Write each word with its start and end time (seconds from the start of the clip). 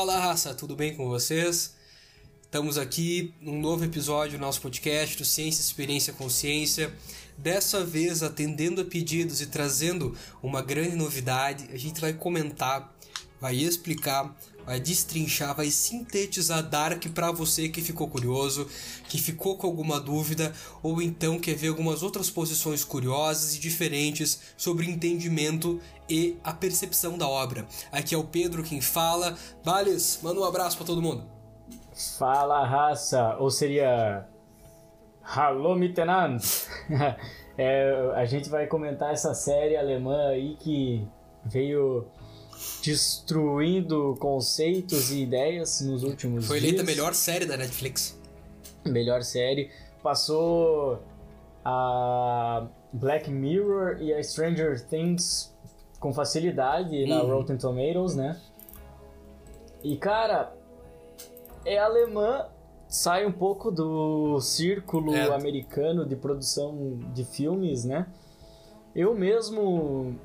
Fala 0.00 0.18
raça, 0.18 0.54
tudo 0.54 0.74
bem 0.74 0.96
com 0.96 1.06
vocês? 1.08 1.74
Estamos 2.42 2.78
aqui 2.78 3.34
num 3.38 3.60
novo 3.60 3.84
episódio 3.84 4.38
do 4.38 4.40
nosso 4.40 4.58
podcast 4.62 5.14
do 5.18 5.26
Ciência, 5.26 5.60
Experiência, 5.60 6.14
Consciência. 6.14 6.90
Dessa 7.36 7.84
vez 7.84 8.22
atendendo 8.22 8.80
a 8.80 8.84
pedidos 8.86 9.42
e 9.42 9.46
trazendo 9.46 10.16
uma 10.42 10.62
grande 10.62 10.96
novidade, 10.96 11.68
a 11.70 11.76
gente 11.76 12.00
vai 12.00 12.14
comentar, 12.14 12.96
vai 13.38 13.56
explicar 13.56 14.34
vai 14.66 14.80
destrinchar, 14.80 15.54
vai 15.54 15.70
sintetizar 15.70 16.62
Dark 16.62 17.04
para 17.14 17.30
você 17.30 17.68
que 17.68 17.82
ficou 17.82 18.08
curioso, 18.08 18.68
que 19.08 19.18
ficou 19.18 19.56
com 19.56 19.66
alguma 19.66 20.00
dúvida 20.00 20.52
ou 20.82 21.00
então 21.02 21.38
quer 21.38 21.54
ver 21.54 21.68
algumas 21.68 22.02
outras 22.02 22.30
posições 22.30 22.84
curiosas 22.84 23.56
e 23.56 23.60
diferentes 23.60 24.40
sobre 24.56 24.86
entendimento 24.86 25.80
e 26.08 26.36
a 26.42 26.52
percepção 26.52 27.16
da 27.16 27.28
obra. 27.28 27.66
Aqui 27.92 28.14
é 28.14 28.18
o 28.18 28.24
Pedro 28.24 28.62
quem 28.62 28.80
fala. 28.80 29.36
Vales, 29.62 30.20
manda 30.22 30.40
um 30.40 30.44
abraço 30.44 30.76
para 30.76 30.86
todo 30.86 31.02
mundo. 31.02 31.24
Fala 32.18 32.66
raça, 32.66 33.36
ou 33.38 33.50
seria 33.50 34.26
Hallo 35.22 35.76
miteinander. 35.76 36.40
é, 37.56 38.12
a 38.16 38.24
gente 38.24 38.48
vai 38.48 38.66
comentar 38.66 39.12
essa 39.12 39.34
série 39.34 39.76
alemã 39.76 40.28
aí 40.28 40.56
que 40.56 41.06
veio 41.44 42.06
destruindo 42.82 44.16
conceitos 44.20 45.10
e 45.10 45.22
ideias 45.22 45.80
nos 45.80 46.02
últimos 46.02 46.46
Foi 46.46 46.58
dias. 46.60 46.72
eleita 46.72 46.82
a 46.82 46.86
melhor 46.86 47.14
série 47.14 47.46
da 47.46 47.56
Netflix. 47.56 48.18
Melhor 48.84 49.22
série. 49.22 49.70
Passou 50.02 51.02
a 51.64 52.66
Black 52.92 53.30
Mirror 53.30 53.98
e 54.00 54.12
a 54.12 54.22
Stranger 54.22 54.80
Things 54.86 55.54
com 55.98 56.12
facilidade 56.12 57.06
na 57.06 57.22
Uhum. 57.22 57.30
Rotten 57.36 57.56
Tomatoes, 57.58 58.14
né? 58.14 58.40
E 59.82 59.96
cara, 59.96 60.52
é 61.64 61.78
alemã, 61.78 62.46
sai 62.88 63.26
um 63.26 63.32
pouco 63.32 63.70
do 63.70 64.40
círculo 64.40 65.14
É. 65.14 65.34
americano 65.34 66.06
de 66.06 66.16
produção 66.16 66.98
de 67.14 67.24
filmes, 67.24 67.84
né? 67.84 68.06
Eu 68.94 69.14
mesmo 69.14 70.16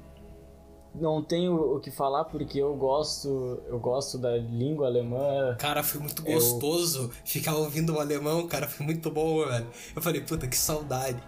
não 0.99 1.21
tenho 1.23 1.55
o 1.75 1.79
que 1.79 1.91
falar 1.91 2.25
porque 2.25 2.57
eu 2.59 2.75
gosto, 2.75 3.59
eu 3.67 3.79
gosto 3.79 4.17
da 4.17 4.35
língua 4.37 4.87
alemã. 4.87 5.55
Cara, 5.59 5.83
foi 5.83 5.99
muito 6.01 6.23
Eu- 6.25 6.33
gostoso 6.35 7.11
ficar 7.23 7.55
ouvindo 7.55 7.93
o 7.95 7.99
alemão, 7.99 8.47
cara, 8.47 8.67
foi 8.67 8.85
muito 8.85 9.09
bom, 9.11 9.45
velho. 9.45 9.67
Eu 9.95 10.01
falei, 10.01 10.21
puta, 10.21 10.47
que 10.47 10.55
saudade. 10.57 11.21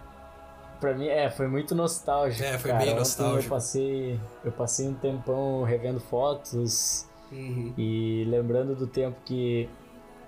Pra 0.80 0.94
mim, 0.94 1.08
é, 1.08 1.28
foi 1.28 1.48
muito 1.48 1.74
nostálgico. 1.74 2.44
É, 2.44 2.56
foi 2.56 2.70
cara. 2.70 2.84
bem 2.84 2.94
nostálgico. 2.94 3.44
Eu 3.46 3.50
passei, 3.50 4.20
eu 4.44 4.52
passei 4.52 4.86
um 4.88 4.94
tempão 4.94 5.62
revendo 5.64 5.98
fotos 5.98 7.04
Uhum. 7.32 7.74
e 7.76 8.24
lembrando 8.28 8.74
do 8.76 8.86
tempo 8.86 9.16
que 9.24 9.68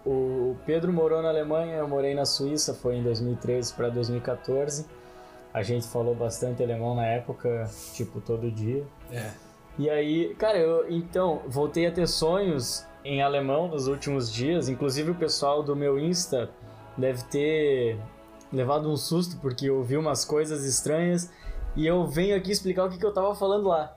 o 0.05 0.57
Pedro 0.67 0.93
morou 0.93 1.23
na 1.23 1.29
Alemanha, 1.29 1.77
eu 1.77 1.87
morei 1.87 2.15
na 2.15 2.25
Suíça, 2.25 2.75
foi 2.75 2.97
em 2.97 3.03
2013 3.03 3.73
para 3.75 3.89
2014. 3.91 4.87
A 5.53 5.63
gente 5.63 5.87
falou 5.89 6.15
bastante 6.15 6.63
alemão 6.63 6.95
na 6.95 7.07
época, 7.07 7.69
tipo, 7.95 8.21
todo 8.21 8.51
dia. 8.51 8.85
É. 9.11 9.31
E 9.79 9.89
aí, 9.89 10.35
cara, 10.35 10.59
eu 10.59 10.91
então 10.91 11.43
voltei 11.47 11.87
a 11.87 11.93
ter 11.93 12.07
sonhos 12.07 12.87
em 13.05 13.23
alemão 13.23 13.69
nos 13.69 13.87
últimos 13.87 14.33
dias. 14.33 14.69
Inclusive 14.69 15.11
o 15.11 15.15
pessoal 15.15 15.63
do 15.63 15.75
meu 15.75 15.99
Insta 15.99 16.51
deve 16.97 17.25
ter 17.25 17.99
levado 18.53 18.91
um 18.91 18.97
susto 18.97 19.39
porque 19.41 19.67
eu 19.67 19.83
vi 19.83 19.97
umas 19.97 20.25
coisas 20.25 20.65
estranhas. 20.65 21.31
E 21.75 21.87
eu 21.87 22.07
venho 22.07 22.37
aqui 22.37 22.51
explicar 22.51 22.85
o 22.85 22.91
que, 22.91 22.99
que 22.99 23.07
eu 23.07 23.15
tava 23.15 23.35
falando 23.35 23.69
lá. 23.69 23.97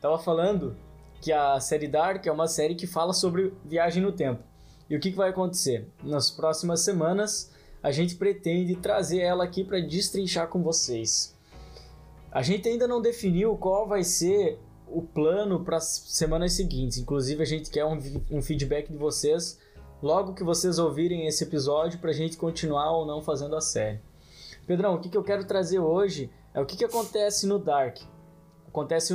Tava 0.00 0.18
falando 0.18 0.76
que 1.20 1.32
a 1.32 1.58
série 1.58 1.88
Dark 1.88 2.26
é 2.26 2.30
uma 2.30 2.46
série 2.46 2.74
que 2.74 2.86
fala 2.86 3.12
sobre 3.12 3.54
viagem 3.64 4.02
no 4.02 4.12
tempo. 4.12 4.42
E 4.90 4.96
o 4.96 5.00
que, 5.00 5.10
que 5.10 5.16
vai 5.16 5.30
acontecer? 5.30 5.88
Nas 6.02 6.30
próximas 6.30 6.80
semanas, 6.80 7.50
a 7.84 7.92
gente 7.92 8.16
pretende 8.16 8.74
trazer 8.76 9.18
ela 9.18 9.44
aqui 9.44 9.62
para 9.62 9.78
destrinchar 9.78 10.48
com 10.48 10.62
vocês. 10.62 11.36
A 12.32 12.40
gente 12.40 12.66
ainda 12.66 12.88
não 12.88 13.02
definiu 13.02 13.54
qual 13.58 13.86
vai 13.86 14.02
ser 14.02 14.58
o 14.88 15.02
plano 15.02 15.62
para 15.62 15.76
as 15.76 16.02
semanas 16.06 16.54
seguintes. 16.54 16.96
Inclusive, 16.96 17.42
a 17.42 17.46
gente 17.46 17.68
quer 17.68 17.84
um, 17.84 18.00
um 18.30 18.40
feedback 18.40 18.90
de 18.90 18.96
vocês 18.96 19.58
logo 20.02 20.32
que 20.32 20.42
vocês 20.42 20.78
ouvirem 20.78 21.26
esse 21.26 21.44
episódio 21.44 21.98
para 21.98 22.08
a 22.08 22.14
gente 22.14 22.38
continuar 22.38 22.90
ou 22.90 23.04
não 23.04 23.20
fazendo 23.20 23.54
a 23.54 23.60
série. 23.60 24.00
Pedrão, 24.66 24.94
o 24.94 24.98
que, 24.98 25.10
que 25.10 25.16
eu 25.18 25.22
quero 25.22 25.44
trazer 25.44 25.78
hoje 25.78 26.30
é 26.54 26.60
o 26.62 26.64
que, 26.64 26.78
que 26.78 26.86
acontece 26.86 27.46
no 27.46 27.58
Dark. 27.58 27.98
Acontece 28.66 29.12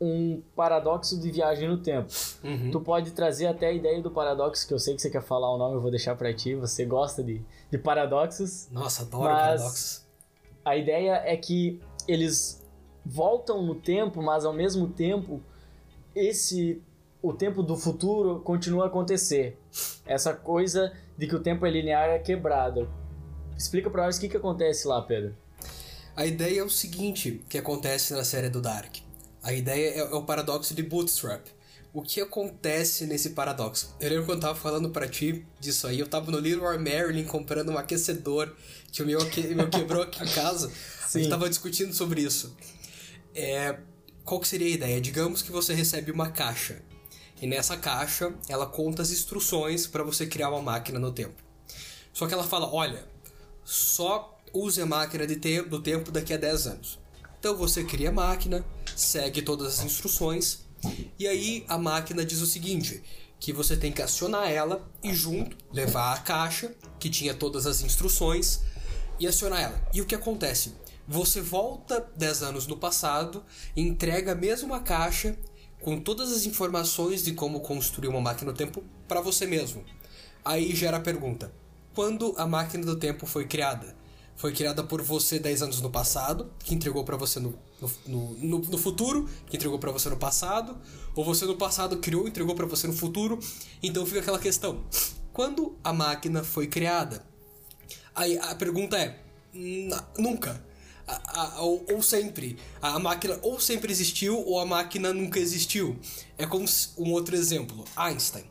um 0.00 0.42
paradoxo 0.54 1.18
de 1.18 1.30
viagem 1.30 1.68
no 1.68 1.78
tempo. 1.78 2.08
Uhum. 2.42 2.70
Tu 2.70 2.80
pode 2.80 3.10
trazer 3.12 3.46
até 3.46 3.66
a 3.66 3.72
ideia 3.72 4.00
do 4.00 4.10
paradoxo, 4.10 4.66
que 4.66 4.72
eu 4.72 4.78
sei 4.78 4.94
que 4.94 5.02
você 5.02 5.10
quer 5.10 5.22
falar 5.22 5.52
o 5.52 5.58
nome, 5.58 5.74
eu 5.74 5.80
vou 5.80 5.90
deixar 5.90 6.14
para 6.16 6.32
ti. 6.32 6.54
Você 6.54 6.84
gosta 6.84 7.22
de, 7.22 7.42
de 7.70 7.78
paradoxos. 7.78 8.68
Nossa, 8.70 9.02
adoro 9.02 9.24
paradoxos. 9.24 10.06
A 10.64 10.76
ideia 10.76 11.22
é 11.24 11.36
que 11.36 11.80
eles 12.06 12.64
voltam 13.04 13.62
no 13.62 13.74
tempo, 13.74 14.22
mas 14.22 14.44
ao 14.44 14.52
mesmo 14.52 14.88
tempo 14.88 15.40
esse 16.14 16.82
o 17.20 17.32
tempo 17.32 17.62
do 17.62 17.76
futuro 17.76 18.40
continua 18.40 18.84
a 18.84 18.86
acontecer. 18.86 19.58
Essa 20.06 20.32
coisa 20.32 20.92
de 21.16 21.26
que 21.26 21.34
o 21.34 21.40
tempo 21.40 21.66
é 21.66 21.70
linear 21.70 22.08
é 22.08 22.18
quebrada. 22.18 22.88
Explica 23.56 23.90
pra 23.90 24.04
nós 24.04 24.16
o 24.16 24.20
que, 24.20 24.28
que 24.28 24.36
acontece 24.36 24.86
lá, 24.86 25.02
Pedro. 25.02 25.34
A 26.14 26.24
ideia 26.24 26.60
é 26.60 26.64
o 26.64 26.70
seguinte 26.70 27.44
que 27.48 27.58
acontece 27.58 28.14
na 28.14 28.24
série 28.24 28.48
do 28.48 28.60
Dark. 28.60 28.96
A 29.48 29.52
ideia 29.54 29.94
é, 29.94 29.98
é 30.00 30.04
o 30.14 30.22
paradoxo 30.24 30.74
de 30.74 30.82
Bootstrap. 30.82 31.46
O 31.94 32.02
que 32.02 32.20
acontece 32.20 33.06
nesse 33.06 33.30
paradoxo? 33.30 33.94
Eu 33.98 34.10
lembro 34.10 34.26
quando 34.26 34.42
eu 34.42 34.48
tava 34.48 34.54
falando 34.54 34.90
pra 34.90 35.08
ti 35.08 35.46
disso 35.58 35.86
aí, 35.86 35.98
eu 35.98 36.06
tava 36.06 36.30
no 36.30 36.36
Leroy 36.38 36.76
Merlin 36.76 37.24
comprando 37.24 37.70
um 37.70 37.78
aquecedor 37.78 38.54
que 38.92 39.02
o 39.02 39.06
meu, 39.06 39.18
aque- 39.22 39.54
meu 39.54 39.70
quebrou 39.70 40.02
aqui 40.02 40.22
em 40.22 40.28
casa. 40.28 40.66
A 40.66 41.08
gente 41.08 41.24
Sim. 41.24 41.28
tava 41.30 41.48
discutindo 41.48 41.94
sobre 41.94 42.20
isso. 42.20 42.54
É, 43.34 43.78
qual 44.22 44.38
que 44.38 44.46
seria 44.46 44.66
a 44.66 44.70
ideia? 44.70 45.00
Digamos 45.00 45.40
que 45.40 45.50
você 45.50 45.72
recebe 45.72 46.12
uma 46.12 46.28
caixa. 46.30 46.82
E 47.40 47.46
nessa 47.46 47.74
caixa, 47.74 48.34
ela 48.50 48.66
conta 48.66 49.00
as 49.00 49.10
instruções 49.10 49.86
para 49.86 50.02
você 50.02 50.26
criar 50.26 50.50
uma 50.50 50.60
máquina 50.60 50.98
no 50.98 51.10
tempo. 51.10 51.42
Só 52.12 52.26
que 52.26 52.34
ela 52.34 52.44
fala, 52.44 52.70
olha, 52.70 53.02
só 53.64 54.38
use 54.52 54.78
a 54.82 54.84
máquina 54.84 55.26
de 55.26 55.36
te 55.36 55.62
do 55.62 55.80
tempo 55.80 56.10
daqui 56.10 56.34
a 56.34 56.36
10 56.36 56.66
anos. 56.66 56.98
Então 57.38 57.56
você 57.56 57.84
cria 57.84 58.08
a 58.10 58.12
máquina, 58.12 58.62
segue 59.00 59.42
todas 59.42 59.78
as 59.78 59.84
instruções, 59.84 60.60
e 61.18 61.26
aí 61.26 61.64
a 61.68 61.78
máquina 61.78 62.24
diz 62.24 62.40
o 62.40 62.46
seguinte: 62.46 63.02
que 63.40 63.52
você 63.52 63.76
tem 63.76 63.92
que 63.92 64.02
acionar 64.02 64.50
ela 64.50 64.86
e 65.02 65.14
junto 65.14 65.56
levar 65.72 66.14
a 66.14 66.18
caixa, 66.18 66.74
que 66.98 67.08
tinha 67.08 67.34
todas 67.34 67.66
as 67.66 67.80
instruções, 67.80 68.60
e 69.18 69.26
acionar 69.26 69.60
ela. 69.60 69.88
E 69.92 70.00
o 70.00 70.06
que 70.06 70.14
acontece? 70.14 70.74
Você 71.06 71.40
volta 71.40 72.06
10 72.16 72.42
anos 72.42 72.66
no 72.66 72.76
passado, 72.76 73.44
entrega 73.76 74.32
a 74.32 74.34
mesma 74.34 74.80
caixa 74.80 75.36
com 75.80 75.98
todas 75.98 76.32
as 76.32 76.44
informações 76.44 77.24
de 77.24 77.32
como 77.32 77.60
construir 77.60 78.08
uma 78.08 78.20
máquina 78.20 78.52
do 78.52 78.58
tempo 78.58 78.84
para 79.06 79.20
você 79.20 79.46
mesmo. 79.46 79.84
Aí 80.44 80.74
gera 80.74 80.98
a 80.98 81.00
pergunta: 81.00 81.52
quando 81.94 82.34
a 82.36 82.46
máquina 82.46 82.84
do 82.84 82.96
tempo 82.96 83.26
foi 83.26 83.46
criada? 83.46 83.96
Foi 84.38 84.52
criada 84.52 84.84
por 84.84 85.02
você 85.02 85.36
10 85.40 85.62
anos 85.62 85.80
no 85.80 85.90
passado, 85.90 86.50
que 86.60 86.72
entregou 86.72 87.02
para 87.04 87.16
você 87.16 87.40
no, 87.40 87.58
no, 88.06 88.34
no, 88.36 88.58
no- 88.60 88.78
futuro, 88.78 89.28
que 89.48 89.56
entregou 89.56 89.80
para 89.80 89.90
você 89.90 90.08
no 90.08 90.16
passado, 90.16 90.78
ou 91.16 91.24
você 91.24 91.44
no 91.44 91.56
passado 91.56 91.96
criou 91.98 92.24
e 92.24 92.30
entregou 92.30 92.54
para 92.54 92.64
você 92.64 92.86
no 92.86 92.92
futuro. 92.92 93.40
Então 93.82 94.06
fica 94.06 94.20
aquela 94.20 94.38
questão: 94.38 94.84
quando 95.32 95.76
a 95.82 95.92
máquina 95.92 96.44
foi 96.44 96.68
criada? 96.68 97.26
Aí 98.14 98.38
a 98.38 98.54
pergunta 98.54 98.96
é: 98.96 99.18
"Na- 99.52 100.06
nunca. 100.16 100.64
A- 101.04 101.56
a- 101.56 101.62
ou, 101.62 101.84
ou 101.92 102.00
sempre. 102.00 102.56
A 102.80 102.96
máquina 103.00 103.40
ou 103.42 103.58
sempre 103.58 103.90
existiu 103.90 104.38
ou 104.38 104.60
a 104.60 104.64
máquina 104.64 105.12
nunca 105.12 105.40
existiu. 105.40 105.98
É 106.36 106.46
como 106.46 106.64
um 106.96 107.10
outro 107.10 107.34
exemplo: 107.34 107.84
Einstein. 107.96 108.44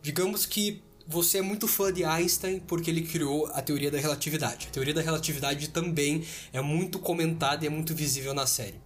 Digamos 0.00 0.46
que 0.46 0.80
você 1.06 1.38
é 1.38 1.42
muito 1.42 1.68
fã 1.68 1.92
de 1.92 2.04
Einstein 2.04 2.60
porque 2.60 2.90
ele 2.90 3.02
criou 3.02 3.46
a 3.48 3.60
teoria 3.60 3.90
da 3.90 3.98
relatividade. 3.98 4.68
A 4.68 4.70
teoria 4.70 4.94
da 4.94 5.02
relatividade 5.02 5.68
também 5.68 6.24
é 6.52 6.60
muito 6.60 6.98
comentada 6.98 7.64
e 7.64 7.66
é 7.66 7.70
muito 7.70 7.94
visível 7.94 8.32
na 8.32 8.46
série. 8.46 8.80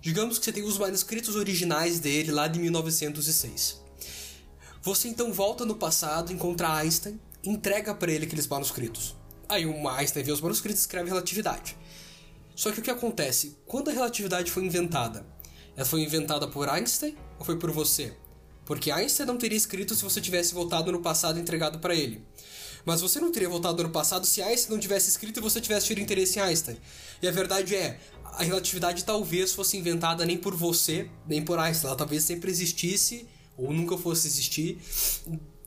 Digamos 0.00 0.38
que 0.38 0.44
você 0.44 0.52
tem 0.52 0.62
os 0.62 0.78
manuscritos 0.78 1.36
originais 1.36 2.00
dele 2.00 2.32
lá 2.32 2.48
de 2.48 2.58
1906. 2.58 3.80
Você 4.82 5.08
então 5.08 5.30
volta 5.30 5.66
no 5.66 5.74
passado, 5.74 6.32
encontra 6.32 6.74
Einstein, 6.74 7.20
entrega 7.44 7.94
para 7.94 8.10
ele 8.10 8.24
aqueles 8.24 8.46
manuscritos. 8.46 9.14
Aí 9.46 9.66
o 9.66 9.88
Einstein 9.88 10.22
vê 10.22 10.32
os 10.32 10.40
manuscritos 10.40 10.80
e 10.80 10.84
escreve 10.84 11.10
relatividade. 11.10 11.76
Só 12.56 12.72
que 12.72 12.80
o 12.80 12.82
que 12.82 12.90
acontece? 12.90 13.58
Quando 13.66 13.90
a 13.90 13.92
relatividade 13.92 14.50
foi 14.50 14.64
inventada? 14.64 15.26
Ela 15.76 15.84
foi 15.84 16.00
inventada 16.00 16.48
por 16.48 16.68
Einstein 16.68 17.14
ou 17.38 17.44
foi 17.44 17.58
por 17.58 17.70
você? 17.70 18.14
Porque 18.64 18.90
Einstein 18.90 19.26
não 19.26 19.36
teria 19.36 19.58
escrito 19.58 19.94
se 19.94 20.02
você 20.02 20.20
tivesse 20.20 20.54
voltado 20.54 20.92
no 20.92 21.00
passado 21.00 21.38
e 21.38 21.42
entregado 21.42 21.78
para 21.78 21.94
ele. 21.94 22.24
Mas 22.84 23.00
você 23.00 23.20
não 23.20 23.30
teria 23.30 23.48
voltado 23.48 23.82
no 23.82 23.90
passado 23.90 24.26
se 24.26 24.42
Einstein 24.42 24.72
não 24.72 24.80
tivesse 24.80 25.10
escrito 25.10 25.38
e 25.38 25.42
você 25.42 25.60
tivesse 25.60 25.86
tido 25.86 26.00
interesse 26.00 26.38
em 26.38 26.42
Einstein. 26.42 26.76
E 27.20 27.28
a 27.28 27.30
verdade 27.30 27.74
é, 27.74 27.98
a 28.24 28.42
relatividade 28.42 29.04
talvez 29.04 29.52
fosse 29.52 29.76
inventada 29.76 30.24
nem 30.24 30.36
por 30.36 30.54
você, 30.54 31.08
nem 31.26 31.42
por 31.42 31.58
Einstein. 31.58 31.88
Ela 31.88 31.96
talvez 31.96 32.24
sempre 32.24 32.50
existisse, 32.50 33.26
ou 33.56 33.72
nunca 33.72 33.98
fosse 33.98 34.26
existir, 34.26 34.78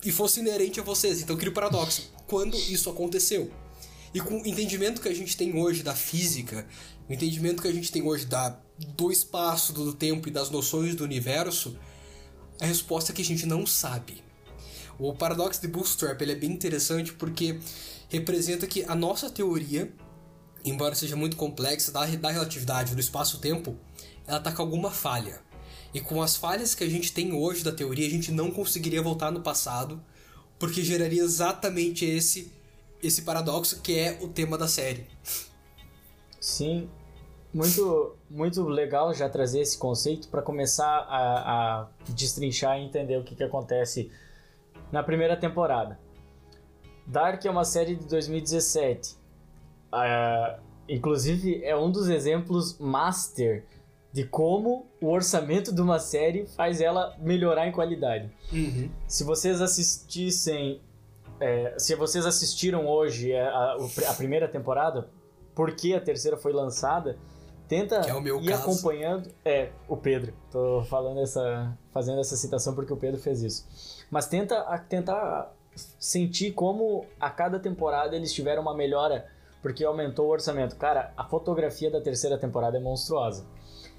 e 0.03 0.11
fosse 0.11 0.39
inerente 0.39 0.79
a 0.79 0.83
vocês. 0.83 1.21
Então 1.21 1.37
cria 1.37 1.51
o 1.51 1.53
paradoxo. 1.53 2.11
Quando 2.27 2.57
isso 2.57 2.89
aconteceu? 2.89 3.51
E 4.13 4.19
com 4.19 4.41
o 4.41 4.47
entendimento 4.47 5.01
que 5.01 5.09
a 5.09 5.13
gente 5.13 5.35
tem 5.35 5.55
hoje 5.55 5.81
da 5.81 5.95
física, 5.95 6.67
o 7.09 7.13
entendimento 7.13 7.61
que 7.61 7.67
a 7.67 7.73
gente 7.73 7.91
tem 7.91 8.03
hoje 8.03 8.25
da, 8.25 8.57
do 8.95 9.11
espaço, 9.11 9.73
do 9.73 9.93
tempo 9.93 10.27
e 10.27 10.31
das 10.31 10.49
noções 10.49 10.95
do 10.95 11.03
universo, 11.03 11.77
a 12.59 12.65
resposta 12.65 13.11
é 13.11 13.15
que 13.15 13.21
a 13.21 13.25
gente 13.25 13.45
não 13.45 13.65
sabe. 13.65 14.23
O 14.99 15.13
paradoxo 15.13 15.61
de 15.61 15.67
Bootstrap 15.67 16.21
ele 16.21 16.33
é 16.33 16.35
bem 16.35 16.51
interessante 16.51 17.13
porque 17.13 17.59
representa 18.09 18.67
que 18.67 18.83
a 18.83 18.95
nossa 18.95 19.29
teoria, 19.29 19.91
embora 20.63 20.95
seja 20.95 21.15
muito 21.15 21.35
complexa, 21.35 21.91
da, 21.91 22.05
da 22.05 22.31
relatividade, 22.31 22.93
do 22.93 23.01
espaço-tempo, 23.01 23.75
ela 24.27 24.37
está 24.37 24.51
com 24.51 24.61
alguma 24.61 24.91
falha. 24.91 25.41
E 25.93 25.99
com 25.99 26.21
as 26.21 26.35
falhas 26.35 26.73
que 26.73 26.83
a 26.83 26.89
gente 26.89 27.11
tem 27.11 27.33
hoje 27.33 27.63
da 27.63 27.71
teoria, 27.71 28.07
a 28.07 28.09
gente 28.09 28.31
não 28.31 28.51
conseguiria 28.51 29.01
voltar 29.01 29.31
no 29.31 29.41
passado, 29.41 30.03
porque 30.57 30.83
geraria 30.83 31.21
exatamente 31.21 32.05
esse 32.05 32.51
esse 33.03 33.23
paradoxo 33.23 33.81
que 33.81 33.99
é 33.99 34.17
o 34.21 34.29
tema 34.29 34.57
da 34.57 34.67
série. 34.67 35.05
Sim, 36.39 36.89
muito, 37.53 38.15
muito 38.29 38.63
legal 38.63 39.13
já 39.13 39.29
trazer 39.29 39.61
esse 39.61 39.77
conceito 39.77 40.27
para 40.27 40.41
começar 40.41 41.05
a, 41.07 41.81
a, 41.81 41.87
destrinchar 42.09 42.79
e 42.79 42.85
entender 42.85 43.17
o 43.17 43.23
que, 43.23 43.35
que 43.35 43.43
acontece 43.43 44.11
na 44.91 45.03
primeira 45.03 45.37
temporada. 45.37 45.99
Dark 47.05 47.45
é 47.45 47.49
uma 47.49 47.65
série 47.65 47.95
de 47.95 48.07
2017. 48.07 49.11
Uh, 49.11 49.15
ah, 49.91 50.59
inclusive, 50.89 51.63
é 51.63 51.75
um 51.75 51.91
dos 51.91 52.09
exemplos 52.09 52.77
master 52.79 53.63
de 54.13 54.23
como 54.23 54.85
o 55.01 55.09
orçamento 55.09 55.73
de 55.73 55.81
uma 55.81 55.99
série 55.99 56.45
faz 56.45 56.79
ela 56.79 57.15
melhorar 57.19 57.67
em 57.67 57.71
qualidade. 57.71 58.31
Uhum. 58.51 58.89
Se 59.07 59.23
vocês 59.23 59.59
assistissem. 59.59 60.79
É, 61.39 61.73
se 61.77 61.95
vocês 61.95 62.25
assistiram 62.25 62.87
hoje 62.87 63.35
a, 63.35 63.75
a, 64.07 64.13
primeira 64.13 64.47
temporada, 64.47 65.09
porque 65.55 65.93
a 65.93 65.99
terceira 65.99 66.37
foi 66.37 66.53
lançada, 66.53 67.17
tenta 67.73 67.95
é 68.07 68.15
ir 68.15 68.49
caso. 68.49 68.63
acompanhando. 68.63 69.29
É, 69.43 69.71
o 69.87 69.97
Pedro. 69.97 70.33
Tô 70.51 70.83
falando 70.83 71.19
essa. 71.19 71.75
fazendo 71.91 72.19
essa 72.19 72.35
citação 72.35 72.75
porque 72.75 72.93
o 72.93 72.97
Pedro 72.97 73.19
fez 73.19 73.41
isso. 73.41 74.05
Mas 74.11 74.27
tenta 74.27 74.61
tentar 74.89 75.51
sentir 75.75 76.51
como 76.51 77.05
a 77.19 77.31
cada 77.31 77.59
temporada 77.59 78.15
eles 78.15 78.31
tiveram 78.31 78.61
uma 78.61 78.75
melhora, 78.75 79.27
porque 79.61 79.83
aumentou 79.83 80.27
o 80.27 80.29
orçamento. 80.29 80.75
Cara, 80.75 81.11
a 81.17 81.23
fotografia 81.25 81.89
da 81.89 81.99
terceira 81.99 82.37
temporada 82.37 82.77
é 82.77 82.79
monstruosa. 82.79 83.45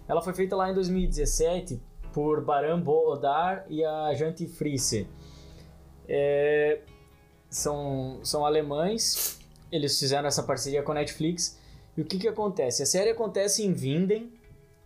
Ela 0.07 0.23
foi 0.23 0.35
feita 0.35 0.55
lá 0.55 0.71
em 0.71 0.75
2017 0.75 1.83
por 2.13 2.45
Baran 2.45 2.81
Bodar 2.81 3.65
e 3.69 3.85
a 3.85 4.15
Janti 4.15 4.47
Friese. 4.47 5.09
É, 6.07 6.81
são, 7.49 8.21
são 8.23 8.47
alemães, 8.47 9.41
eles 9.73 9.99
fizeram 9.99 10.29
essa 10.29 10.43
parceria 10.43 10.83
com 10.83 10.93
a 10.93 10.97
Netflix. 10.97 11.59
E 11.97 12.03
o 12.03 12.05
que, 12.05 12.19
que 12.19 12.29
acontece? 12.29 12.83
A 12.83 12.87
série 12.87 13.11
acontece 13.11 13.65
em 13.65 13.73
Winden, 13.73 14.33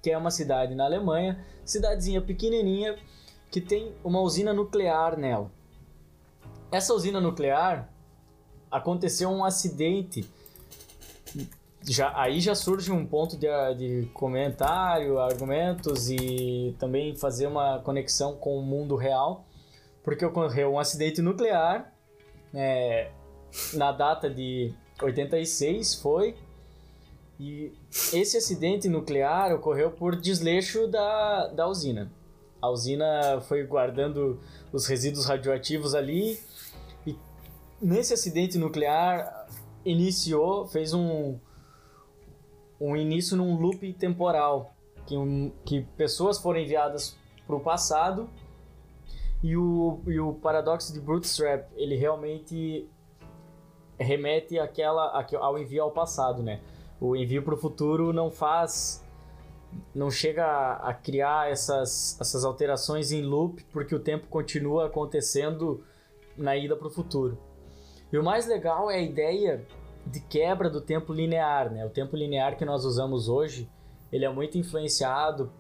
que 0.03 0.11
é 0.11 0.19
uma 0.19 0.31
cidade 0.31 0.75
na 0.75 0.85
Alemanha, 0.85 1.45
cidadezinha 1.65 2.21
pequenininha, 2.21 2.97
que 3.51 3.61
tem 3.61 3.93
uma 4.05 4.21
usina 4.21 4.53
nuclear 4.53 5.17
nela. 5.17 5.51
Essa 6.71 6.93
usina 6.93 7.21
nuclear 7.21 7.89
aconteceu 8.71 9.31
um 9.31 9.45
acidente 9.45 10.29
já, 11.83 12.13
aí 12.15 12.41
já 12.41 12.55
surge 12.55 12.93
um 12.93 13.07
ponto 13.07 13.37
de, 13.37 13.49
de 13.77 14.07
comentário, 14.13 15.19
argumentos 15.19 16.11
e 16.11 16.75
também 16.79 17.17
fazer 17.17 17.47
uma 17.47 17.79
conexão 17.79 18.37
com 18.37 18.59
o 18.59 18.63
mundo 18.63 18.97
real, 18.97 19.47
porque 20.03 20.25
ocorreu 20.25 20.73
um 20.73 20.79
acidente 20.79 21.23
nuclear 21.23 21.93
é, 22.55 23.11
na 23.75 23.93
data 23.93 24.29
de 24.29 24.75
86 25.01 25.95
foi 25.97 26.35
e 27.39 27.73
esse 28.13 28.37
acidente 28.37 28.89
nuclear 28.89 29.55
ocorreu 29.55 29.91
por 29.91 30.17
desleixo 30.17 30.89
da, 30.89 31.47
da 31.49 31.69
usina. 31.69 32.11
A 32.61 32.69
usina 32.69 33.41
foi 33.43 33.65
guardando 33.65 34.41
os 34.73 34.87
resíduos 34.87 35.27
radioativos 35.27 35.95
ali 35.95 36.41
e 37.07 37.17
nesse 37.81 38.13
acidente 38.13 38.59
nuclear 38.59 39.47
iniciou, 39.85 40.67
fez 40.67 40.93
um, 40.93 41.39
um 42.81 42.97
início 42.97 43.37
num 43.37 43.57
loop 43.57 43.93
temporal, 43.93 44.75
que, 45.07 45.17
um, 45.17 45.53
que 45.65 45.83
pessoas 45.97 46.39
foram 46.39 46.59
enviadas 46.59 47.17
para 47.47 47.55
o 47.55 47.61
passado 47.61 48.29
e 49.43 49.57
o, 49.57 50.01
e 50.09 50.19
o 50.19 50.35
paradoxo 50.35 50.93
de 50.93 51.01
Bootstrap, 51.01 51.71
ele 51.77 51.95
realmente 51.95 52.89
remete 53.97 54.59
àquela, 54.59 55.25
ao 55.41 55.59
envio 55.59 55.85
ao 55.85 55.93
passado, 55.93 56.43
né? 56.43 56.61
O 57.01 57.15
envio 57.17 57.43
para 57.43 57.55
o 57.55 57.57
futuro 57.57 58.13
não 58.13 58.31
faz... 58.31 59.05
Não 59.95 60.11
chega 60.11 60.75
a, 60.77 60.95
criar 60.95 61.51
essas, 61.51 62.19
essas 62.19 62.43
alterações 62.43 63.13
em 63.13 63.21
loop, 63.21 63.63
porque 63.71 63.95
o 63.95 64.01
tempo 64.01 64.27
continua 64.29 64.87
acontecendo 64.87 65.85
na 66.39 66.57
ida 66.57 66.75
para 66.75 66.89
o 66.89 66.91
futuro. 66.91 67.39
E 68.11 68.17
o 68.17 68.25
mais 68.25 68.47
legal 68.47 68.91
é 68.91 68.95
a 68.95 69.03
ideia 69.03 69.67
de 70.07 70.21
quebra 70.21 70.71
do 70.71 70.81
tempo 70.81 71.13
linear, 71.13 71.71
né? 71.71 71.85
O 71.85 71.91
tempo 71.91 72.17
linear 72.17 72.57
que 72.57 72.65
nós 72.65 72.85
usamos 72.87 73.29
hoje, 73.29 73.71
ele 74.11 74.25
é 74.25 74.33
muito 74.33 74.57
influenciado 74.57 75.53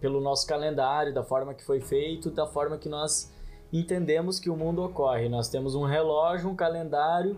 pelo 0.00 0.20
nosso 0.20 0.46
calendário, 0.46 1.12
da 1.12 1.22
forma 1.22 1.52
que 1.52 1.62
foi 1.62 1.80
feito, 1.80 2.30
da 2.30 2.46
forma 2.46 2.78
que 2.78 2.88
nós 2.88 3.30
entendemos 3.72 4.40
que 4.40 4.50
o 4.50 4.56
mundo 4.56 4.82
ocorre. 4.82 5.28
Nós 5.28 5.48
temos 5.48 5.74
um 5.74 5.84
relógio, 5.84 6.48
um 6.48 6.56
calendário, 6.56 7.36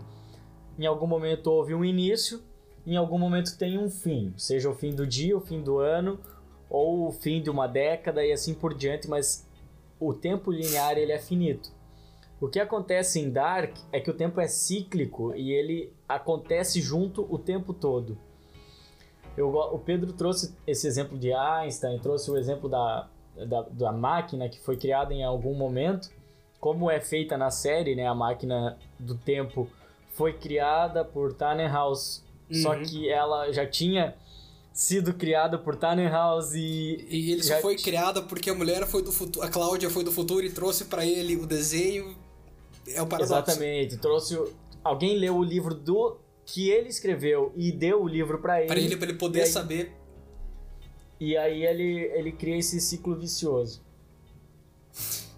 em 0.79 0.85
algum 0.85 1.07
momento 1.07 1.47
houve 1.47 1.75
um 1.75 1.83
início, 1.83 2.41
em 2.85 2.97
algum 2.97 3.17
momento 3.17 3.57
tem 3.57 3.77
um 3.77 3.89
fim, 3.89 4.33
seja 4.37 4.69
o 4.69 4.75
fim 4.75 4.93
do 4.93 5.07
dia, 5.07 5.35
o 5.35 5.41
fim 5.41 5.61
do 5.61 5.79
ano, 5.79 6.19
ou 6.69 7.07
o 7.07 7.11
fim 7.11 7.41
de 7.41 7.49
uma 7.49 7.67
década 7.67 8.25
e 8.25 8.31
assim 8.31 8.53
por 8.53 8.73
diante, 8.73 9.07
mas 9.07 9.47
o 9.99 10.13
tempo 10.13 10.51
linear 10.51 10.97
ele 10.97 11.11
é 11.11 11.19
finito. 11.19 11.71
O 12.39 12.47
que 12.47 12.59
acontece 12.59 13.19
em 13.19 13.29
Dark 13.29 13.75
é 13.91 13.99
que 13.99 14.09
o 14.09 14.13
tempo 14.13 14.41
é 14.41 14.47
cíclico 14.47 15.33
e 15.35 15.51
ele 15.51 15.93
acontece 16.07 16.81
junto 16.81 17.25
o 17.33 17.39
tempo 17.39 17.73
todo. 17.73 18.17
Eu, 19.37 19.49
o 19.49 19.79
Pedro 19.79 20.13
trouxe 20.13 20.55
esse 20.67 20.87
exemplo 20.87 21.17
de 21.17 21.33
Einstein, 21.33 21.99
trouxe 21.99 22.29
o 22.29 22.37
exemplo 22.37 22.69
da, 22.69 23.07
da, 23.47 23.61
da, 23.63 23.91
máquina 23.91 24.47
que 24.49 24.59
foi 24.59 24.77
criada 24.77 25.13
em 25.13 25.23
algum 25.23 25.53
momento. 25.53 26.09
Como 26.59 26.89
é 26.89 26.99
feita 26.99 27.37
na 27.37 27.51
série, 27.51 27.95
né? 27.95 28.07
A 28.07 28.15
máquina 28.15 28.77
do 28.99 29.15
tempo 29.15 29.69
foi 30.11 30.33
criada 30.33 31.03
por 31.03 31.33
Tannenhaus, 31.33 32.23
uhum. 32.49 32.61
só 32.61 32.75
que 32.75 33.09
ela 33.09 33.51
já 33.51 33.65
tinha 33.65 34.15
sido 34.73 35.13
criada 35.13 35.57
por 35.57 35.75
Tannenhaus 35.75 36.53
e... 36.53 37.05
E 37.09 37.31
ele 37.31 37.43
só 37.43 37.59
foi 37.61 37.77
criada 37.77 38.21
porque 38.21 38.49
a 38.49 38.53
mulher 38.53 38.85
foi 38.85 39.01
do 39.01 39.11
futuro, 39.11 39.45
a 39.45 39.49
Cláudia 39.49 39.89
foi 39.89 40.03
do 40.03 40.11
futuro 40.11 40.45
e 40.45 40.51
trouxe 40.51 40.85
para 40.85 41.05
ele 41.05 41.35
o 41.37 41.45
desenho. 41.45 42.15
É 42.87 43.01
o 43.01 43.07
paradoxo. 43.07 43.51
Exatamente, 43.51 43.97
trouxe 43.97 44.37
alguém 44.85 45.17
leu 45.17 45.35
o 45.35 45.43
livro 45.43 45.73
do 45.73 46.17
que 46.45 46.69
ele 46.69 46.89
escreveu 46.89 47.51
e 47.55 47.71
deu 47.71 48.03
o 48.03 48.07
livro 48.07 48.39
para 48.39 48.59
ele. 48.59 48.67
Para 48.67 48.79
ele, 48.79 48.95
pra 48.95 49.09
ele 49.09 49.17
poder 49.17 49.41
aí, 49.41 49.47
saber. 49.47 49.97
E 51.19 51.35
aí 51.35 51.65
ele, 51.65 52.11
ele 52.13 52.31
cria 52.31 52.57
esse 52.57 52.79
ciclo 52.79 53.15
vicioso. 53.15 53.83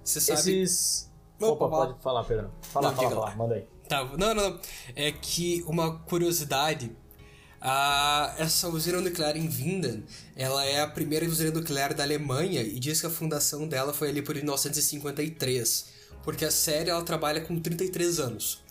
Você 0.04 0.20
sabe. 0.20 0.62
Esses. 0.62 1.10
Opa, 1.40 1.66
Opa 1.66 1.70
pode 1.70 2.04
falar, 2.04 2.24
Pedro. 2.26 2.52
Fala, 2.62 2.90
não, 2.90 2.96
fala, 2.96 3.10
fala, 3.10 3.36
manda 3.36 3.56
aí. 3.56 3.68
Não, 3.89 4.17
não, 4.17 4.34
não. 4.34 4.60
É 4.96 5.12
que 5.12 5.63
uma 5.67 6.00
curiosidade. 6.00 6.91
A, 7.60 8.36
essa 8.38 8.70
usina 8.70 9.01
nuclear 9.01 9.36
em 9.36 9.50
Winden, 9.50 10.03
ela 10.36 10.63
é 10.63 10.82
a 10.82 10.88
primeira 10.88 11.25
usina 11.25 11.50
nuclear 11.50 11.94
da 11.94 12.03
Alemanha 12.03 12.62
e 12.62 12.79
diz 12.79 13.01
que 13.01 13.08
a 13.08 13.10
fundação 13.10 13.67
dela 13.67 13.94
foi 13.94 14.10
ali 14.10 14.22
por 14.22 14.36
1953, 14.36 15.86
porque 16.24 16.46
a 16.46 16.51
série 16.51 16.91
ela 16.91 17.01
trabalha 17.01 17.41
com 17.41 17.60
33 17.60 18.20
anos. 18.20 18.62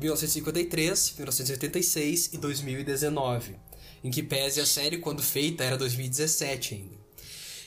1953, 0.00 1.14
1986 1.16 2.30
e 2.32 2.38
2019, 2.38 3.56
em 4.02 4.10
que 4.10 4.22
pese 4.22 4.60
a 4.60 4.66
série, 4.66 4.96
quando 4.98 5.22
feita, 5.22 5.62
era 5.62 5.76
2017 5.76 6.74
ainda. 6.74 7.02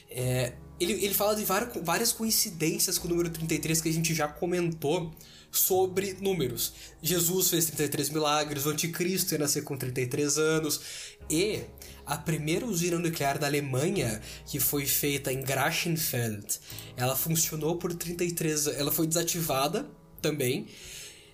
É, 0.10 0.54
ele, 0.80 0.94
ele 0.94 1.14
fala 1.14 1.36
de 1.36 1.46
várias 1.84 2.12
coincidências 2.12 2.98
com 2.98 3.08
o 3.08 3.12
número 3.12 3.30
33 3.30 3.82
que 3.82 3.90
a 3.90 3.94
gente 3.94 4.14
já 4.14 4.28
comentou 4.28 5.14
sobre 5.58 6.14
números. 6.14 6.74
Jesus 7.02 7.50
fez 7.50 7.66
33 7.66 8.10
milagres, 8.10 8.66
o 8.66 8.70
anticristo 8.70 9.34
ia 9.34 9.40
nascer 9.40 9.64
com 9.64 9.78
33 9.78 10.38
anos, 10.38 10.82
e 11.30 11.62
a 12.06 12.18
primeira 12.18 12.66
usina 12.66 13.00
nuclear 13.00 13.40
da 13.40 13.48
Alemanha, 13.48 14.22
que 14.46 14.60
foi 14.60 14.86
feita 14.86 15.32
em 15.32 15.42
Grachenfeld, 15.42 16.60
ela 16.96 17.16
funcionou 17.16 17.78
por 17.78 17.94
33 17.94 18.68
ela 18.68 18.92
foi 18.92 19.08
desativada 19.08 19.88
também, 20.22 20.68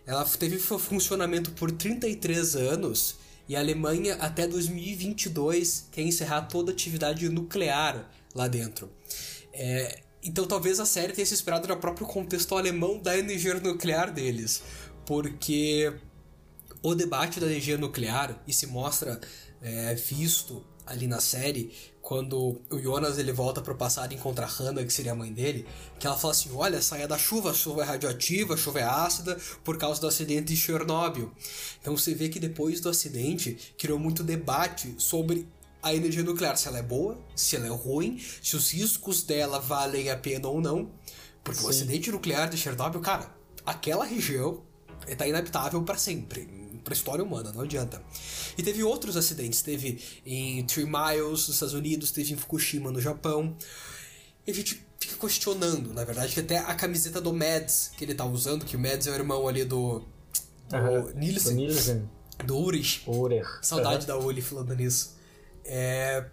ela 0.06 0.26
teve 0.26 0.58
funcionamento 0.58 1.52
por 1.52 1.72
33 1.72 2.56
anos 2.56 3.16
E 3.48 3.56
a 3.56 3.60
Alemanha, 3.60 4.16
até 4.16 4.48
2022, 4.48 5.90
quer 5.92 6.04
encerrar 6.04 6.44
toda 6.44 6.72
a 6.72 6.74
atividade 6.74 7.28
nuclear 7.28 8.10
lá 8.34 8.48
dentro. 8.48 8.90
É, 9.52 10.04
então 10.24 10.46
talvez 10.46 10.80
a 10.80 10.86
série 10.86 11.14
tenha 11.14 11.26
se 11.26 11.34
inspirado 11.34 11.68
no 11.68 11.78
próprio 11.78 12.06
contexto 12.06 12.56
alemão 12.56 13.00
da 13.00 13.18
energia 13.18 13.56
nuclear 13.56 14.12
deles. 14.12 14.62
Porque 15.06 15.94
o 16.82 16.96
debate 16.96 17.40
da 17.40 17.48
energia 17.48 17.78
nuclear, 17.78 18.42
e 18.48 18.54
se 18.54 18.68
mostra 18.68 19.20
é, 19.62 19.94
visto 19.96 20.64
ali 20.86 21.08
na 21.08 21.20
série, 21.20 21.72
quando 22.02 22.60
o 22.70 22.80
Jonas 22.80 23.18
ele 23.18 23.32
volta 23.32 23.62
pro 23.62 23.76
passado 23.76 24.12
e 24.12 24.16
encontra 24.16 24.46
a 24.46 24.50
Hannah, 24.50 24.84
que 24.84 24.92
seria 24.92 25.12
a 25.12 25.16
mãe 25.16 25.32
dele, 25.32 25.66
que 26.00 26.06
ela 26.06 26.18
fala 26.18 26.34
assim: 26.34 26.50
olha, 26.54 26.82
saia 26.82 27.08
da 27.08 27.18
chuva, 27.18 27.52
a 27.52 27.54
chuva 27.54 27.84
é 27.84 27.86
radioativa, 27.86 28.56
a 28.56 28.58
chuva 28.58 28.80
é 28.80 28.84
ácida 28.84 29.38
por 29.64 29.78
causa 29.78 30.02
do 30.02 30.08
acidente 30.08 30.54
de 30.54 30.58
Chernobyl. 30.58 31.32
Então 31.80 31.96
você 31.96 32.14
vê 32.14 32.30
que 32.30 32.40
depois 32.40 32.82
do 32.82 32.90
acidente 32.90 33.74
criou 33.78 34.00
muito 34.00 34.24
debate 34.24 34.94
sobre 34.98 35.48
a 35.82 35.94
energia 35.94 36.24
nuclear, 36.24 36.58
se 36.58 36.68
ela 36.68 36.80
é 36.80 36.84
boa, 36.84 37.18
se 37.36 37.56
ela 37.56 37.68
é 37.68 37.70
ruim, 37.70 38.22
se 38.42 38.56
os 38.56 38.72
riscos 38.72 39.24
dela 39.24 39.60
valem 39.60 40.10
a 40.10 40.18
pena 40.18 40.48
ou 40.48 40.62
não. 40.62 40.92
Porque 41.44 41.60
Sim. 41.60 41.68
o 41.68 41.70
acidente 41.70 42.12
nuclear 42.12 42.50
de 42.50 42.58
Chernobyl, 42.58 43.02
cara, 43.02 43.36
aquela 43.66 44.06
região 44.06 44.62
está 45.08 45.28
inabitável 45.28 45.82
para 45.84 45.98
sempre 45.98 46.62
para 46.84 46.94
a 46.94 46.96
história 46.96 47.24
humana, 47.24 47.52
não 47.52 47.62
adianta. 47.62 48.02
E 48.58 48.64
teve 48.64 48.84
outros 48.84 49.16
acidentes, 49.16 49.62
teve 49.62 50.02
em 50.26 50.64
Three 50.66 50.86
Miles, 50.86 51.48
nos 51.48 51.50
Estados 51.50 51.74
Unidos, 51.74 52.12
teve 52.12 52.34
em 52.34 52.38
Fukushima, 52.38 52.92
no 52.92 53.00
Japão. 53.00 53.56
E 54.46 54.52
a 54.52 54.54
gente 54.54 54.86
fica 55.00 55.16
questionando, 55.16 55.94
na 55.94 56.04
verdade, 56.04 56.34
que 56.34 56.40
até 56.40 56.58
a 56.58 56.74
camiseta 56.76 57.22
do 57.22 57.34
Mads 57.34 57.92
que 57.98 58.04
ele 58.04 58.16
tá 58.16 58.26
usando, 58.26 58.66
que 58.66 58.76
o 58.76 58.80
Mads 58.80 59.08
é 59.08 59.12
o 59.12 59.14
irmão 59.14 59.48
ali 59.48 59.64
do, 59.64 60.04
do 60.70 60.76
uhum. 60.76 61.12
Nielsen, 61.16 61.54
do 61.54 61.62
Nielsen. 61.62 62.10
Do 62.46 62.58
Urich. 62.58 63.04
Saudade 63.62 64.02
uhum. 64.02 64.08
da 64.08 64.18
Uli 64.18 64.42
falando 64.42 64.76
nisso. 64.76 65.21
É, 65.74 66.26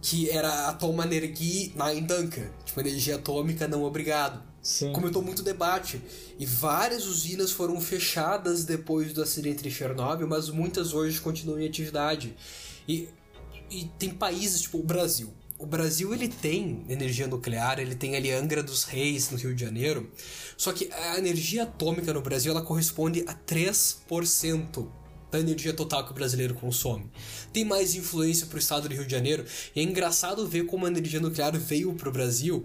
que 0.00 0.28
era 0.28 0.66
Atoma 0.66 1.04
Energia 1.04 1.70
Nein 1.76 2.02
Danke, 2.02 2.42
tipo 2.64 2.80
energia 2.80 3.14
atômica 3.14 3.68
não 3.68 3.84
obrigado. 3.84 4.42
Sim. 4.60 4.92
Comentou 4.92 5.22
muito 5.22 5.44
debate. 5.44 6.02
E 6.40 6.44
várias 6.44 7.06
usinas 7.06 7.52
foram 7.52 7.80
fechadas 7.80 8.64
depois 8.64 9.12
do 9.12 9.22
acidente 9.22 9.62
de 9.62 9.70
Chernobyl, 9.70 10.26
mas 10.26 10.48
muitas 10.48 10.92
hoje 10.92 11.20
continuam 11.20 11.60
em 11.60 11.68
atividade. 11.68 12.34
E, 12.88 13.08
e 13.70 13.84
tem 13.96 14.10
países 14.10 14.62
tipo 14.62 14.78
o 14.78 14.82
Brasil. 14.82 15.32
O 15.56 15.66
Brasil 15.66 16.12
ele 16.12 16.26
tem 16.26 16.84
energia 16.88 17.28
nuclear, 17.28 17.78
ele 17.78 17.94
tem 17.94 18.16
ali 18.16 18.32
Angra 18.32 18.60
dos 18.60 18.82
Reis 18.82 19.30
no 19.30 19.38
Rio 19.38 19.54
de 19.54 19.64
Janeiro. 19.64 20.10
Só 20.56 20.72
que 20.72 20.90
a 20.92 21.16
energia 21.16 21.62
atômica 21.62 22.12
no 22.12 22.20
Brasil 22.20 22.50
ela 22.50 22.62
corresponde 22.62 23.24
a 23.28 23.34
3% 23.34 24.88
da 25.32 25.40
energia 25.40 25.72
total 25.72 26.04
que 26.04 26.12
o 26.12 26.14
brasileiro 26.14 26.54
consome. 26.54 27.10
Tem 27.52 27.64
mais 27.64 27.94
influência 27.94 28.46
para 28.46 28.56
o 28.56 28.58
estado 28.58 28.88
do 28.88 28.94
Rio 28.94 29.06
de 29.06 29.10
Janeiro. 29.10 29.44
E 29.74 29.80
é 29.80 29.82
engraçado 29.82 30.46
ver 30.46 30.66
como 30.66 30.84
a 30.84 30.88
energia 30.88 31.18
nuclear 31.18 31.58
veio 31.58 31.92
para 31.94 32.08
o 32.08 32.12
Brasil 32.12 32.64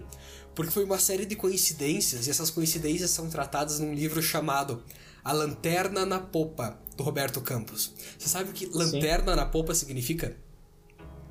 porque 0.54 0.72
foi 0.72 0.82
uma 0.82 0.98
série 0.98 1.24
de 1.24 1.36
coincidências, 1.36 2.26
e 2.26 2.30
essas 2.30 2.50
coincidências 2.50 3.12
são 3.12 3.30
tratadas 3.30 3.78
num 3.78 3.94
livro 3.94 4.20
chamado 4.20 4.82
A 5.22 5.30
Lanterna 5.30 6.04
na 6.04 6.18
Popa, 6.18 6.76
do 6.96 7.04
Roberto 7.04 7.40
Campos. 7.40 7.94
Você 8.18 8.28
sabe 8.28 8.50
o 8.50 8.52
que 8.52 8.66
lanterna 8.66 9.34
Sim. 9.34 9.36
na 9.36 9.46
popa 9.46 9.72
significa? 9.72 10.36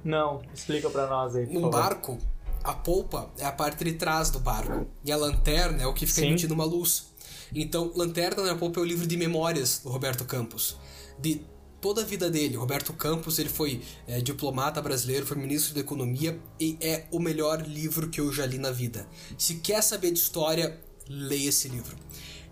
Não, 0.01 0.41
explica 0.53 0.89
para 0.89 1.07
nós 1.07 1.35
aí. 1.35 1.45
Num 1.45 1.69
barco, 1.69 2.17
a 2.63 2.73
polpa 2.73 3.29
é 3.37 3.43
a 3.43 3.51
parte 3.51 3.83
de 3.83 3.95
trás 3.95 4.29
do 4.29 4.39
barco, 4.39 4.87
e 5.03 5.11
a 5.11 5.17
lanterna 5.17 5.83
é 5.83 5.85
o 5.85 5.93
que 5.93 6.05
fica 6.05 6.21
Sim. 6.21 6.27
emitindo 6.27 6.53
uma 6.53 6.63
luz. 6.63 7.07
Então, 7.53 7.91
Lanterna 7.95 8.43
na 8.43 8.55
Popa 8.55 8.79
é 8.79 8.83
o 8.83 8.85
livro 8.85 9.05
de 9.05 9.17
memórias 9.17 9.79
do 9.79 9.89
Roberto 9.89 10.25
Campos. 10.25 10.77
De 11.19 11.41
toda 11.81 12.01
a 12.01 12.05
vida 12.05 12.29
dele. 12.29 12.55
Roberto 12.55 12.93
Campos 12.93 13.39
ele 13.39 13.49
foi 13.49 13.81
é, 14.07 14.19
diplomata 14.21 14.81
brasileiro, 14.81 15.25
foi 15.25 15.37
ministro 15.37 15.73
da 15.73 15.79
Economia 15.79 16.39
e 16.59 16.77
é 16.81 17.05
o 17.11 17.19
melhor 17.19 17.61
livro 17.61 18.09
que 18.09 18.19
eu 18.19 18.31
já 18.31 18.45
li 18.45 18.57
na 18.57 18.71
vida. 18.71 19.07
Se 19.37 19.55
quer 19.55 19.81
saber 19.81 20.11
de 20.11 20.19
história, 20.19 20.79
leia 21.07 21.49
esse 21.49 21.67
livro. 21.67 21.95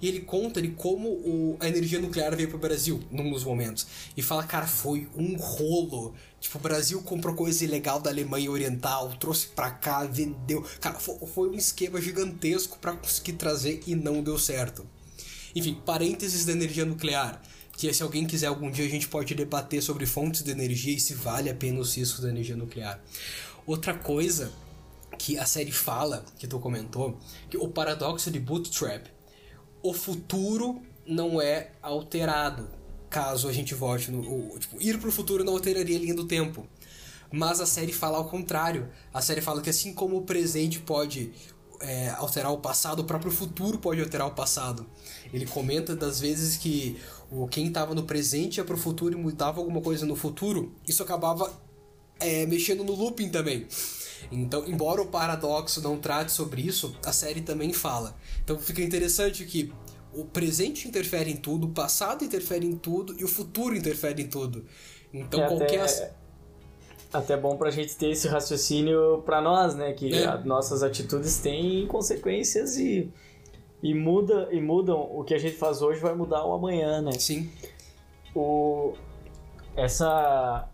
E 0.01 0.07
ele 0.07 0.21
conta 0.21 0.61
de 0.61 0.69
como 0.69 1.09
o, 1.09 1.57
a 1.59 1.67
energia 1.67 1.99
nuclear 1.99 2.35
veio 2.35 2.49
para 2.49 2.57
o 2.57 2.59
Brasil, 2.59 3.01
num 3.09 3.31
dos 3.31 3.43
momentos. 3.43 3.87
E 4.15 4.21
fala, 4.21 4.43
cara, 4.43 4.67
foi 4.67 5.07
um 5.15 5.35
rolo. 5.37 6.13
Tipo, 6.39 6.57
o 6.57 6.61
Brasil 6.61 7.01
comprou 7.01 7.33
coisa 7.33 7.63
ilegal 7.63 7.99
da 7.99 8.09
Alemanha 8.09 8.51
Oriental, 8.51 9.15
trouxe 9.17 9.47
para 9.47 9.71
cá, 9.71 10.03
vendeu. 10.03 10.63
Cara, 10.81 10.99
foi, 10.99 11.15
foi 11.27 11.49
um 11.49 11.53
esquema 11.53 12.01
gigantesco 12.01 12.77
para 12.77 12.93
conseguir 12.93 13.33
trazer 13.33 13.81
e 13.87 13.95
não 13.95 14.21
deu 14.21 14.37
certo. 14.37 14.85
Enfim, 15.55 15.81
parênteses 15.85 16.45
da 16.45 16.51
energia 16.51 16.85
nuclear 16.85 17.41
que 17.77 17.91
se 17.93 18.03
alguém 18.03 18.25
quiser 18.25 18.47
algum 18.47 18.71
dia 18.71 18.85
a 18.85 18.89
gente 18.89 19.07
pode 19.07 19.35
debater 19.35 19.81
sobre 19.81 20.05
fontes 20.05 20.43
de 20.43 20.51
energia 20.51 20.95
e 20.95 20.99
se 20.99 21.13
vale 21.13 21.49
a 21.49 21.55
pena 21.55 21.79
os 21.79 21.95
riscos 21.95 22.21
da 22.21 22.29
energia 22.29 22.55
nuclear. 22.55 23.01
Outra 23.65 23.93
coisa 23.93 24.51
que 25.17 25.37
a 25.37 25.45
série 25.45 25.71
fala, 25.71 26.25
que 26.37 26.47
tu 26.47 26.59
comentou, 26.59 27.17
que 27.49 27.57
o 27.57 27.67
paradoxo 27.67 28.31
de 28.31 28.39
Bootstrap, 28.39 29.07
o 29.81 29.93
futuro 29.93 30.81
não 31.05 31.41
é 31.41 31.71
alterado 31.81 32.67
caso 33.15 33.47
a 33.47 33.53
gente 33.53 33.73
volte 33.73 34.11
no 34.11 34.19
o, 34.19 34.59
tipo, 34.59 34.81
ir 34.81 34.99
pro 34.99 35.09
futuro 35.09 35.41
não 35.41 35.53
alteraria 35.53 35.95
a 35.95 35.99
linha 35.99 36.13
do 36.13 36.25
tempo. 36.25 36.67
Mas 37.31 37.61
a 37.61 37.65
série 37.65 37.93
fala 37.93 38.17
ao 38.17 38.25
contrário. 38.25 38.89
A 39.13 39.21
série 39.21 39.41
fala 39.41 39.61
que 39.61 39.69
assim 39.69 39.93
como 39.93 40.17
o 40.17 40.23
presente 40.23 40.79
pode 40.79 41.31
é, 41.81 42.09
alterar 42.09 42.51
o 42.51 42.57
passado, 42.57 42.99
o 42.99 43.03
próprio 43.03 43.31
futuro 43.31 43.77
pode 43.77 44.01
alterar 44.01 44.27
o 44.27 44.31
passado. 44.31 44.85
Ele 45.33 45.45
comenta 45.45 45.95
das 45.95 46.19
vezes 46.19 46.57
que 46.57 46.99
o 47.29 47.47
quem 47.47 47.67
estava 47.67 47.93
no 47.95 48.03
presente 48.03 48.57
ia 48.57 48.63
pro 48.63 48.77
futuro 48.77 49.17
e 49.17 49.21
mudava 49.21 49.59
alguma 49.59 49.81
coisa 49.81 50.05
no 50.05 50.15
futuro, 50.15 50.73
isso 50.87 51.01
acabava 51.03 51.51
é, 52.19 52.45
mexendo 52.45 52.83
no 52.83 52.93
looping 52.93 53.29
também. 53.29 53.67
Então, 54.31 54.63
embora 54.67 55.01
o 55.01 55.07
paradoxo 55.07 55.81
não 55.81 55.97
trate 55.97 56.31
sobre 56.31 56.61
isso, 56.61 56.95
a 57.05 57.11
série 57.11 57.41
também 57.41 57.73
fala. 57.73 58.15
Então 58.43 58.57
fica 58.57 58.81
interessante 58.81 59.45
que 59.45 59.71
o 60.13 60.23
presente 60.23 60.87
interfere 60.87 61.31
em 61.31 61.35
tudo, 61.35 61.67
o 61.67 61.71
passado 61.71 62.23
interfere 62.23 62.65
em 62.65 62.75
tudo 62.75 63.15
e 63.19 63.23
o 63.23 63.27
futuro 63.27 63.75
interfere 63.75 64.23
em 64.23 64.27
tudo. 64.27 64.65
Então 65.13 65.43
é 65.43 65.47
qualquer. 65.47 65.83
Até, 65.83 66.13
até 67.11 67.37
bom 67.37 67.55
pra 67.57 67.71
gente 67.71 67.95
ter 67.95 68.09
esse 68.09 68.27
raciocínio 68.27 69.21
pra 69.25 69.41
nós, 69.41 69.75
né? 69.75 69.93
Que 69.93 70.13
é. 70.13 70.37
nossas 70.43 70.83
atitudes 70.83 71.39
têm 71.39 71.87
consequências 71.87 72.77
e 72.77 73.11
e 73.83 73.93
muda 73.93 74.47
e 74.51 74.59
mudam 74.59 74.99
o 74.99 75.23
que 75.23 75.33
a 75.33 75.37
gente 75.37 75.57
faz 75.57 75.81
hoje 75.81 75.99
vai 75.99 76.15
mudar 76.15 76.43
o 76.45 76.53
amanhã, 76.53 77.01
né? 77.01 77.11
Sim. 77.13 77.49
O 78.33 78.93
essa 79.75 80.67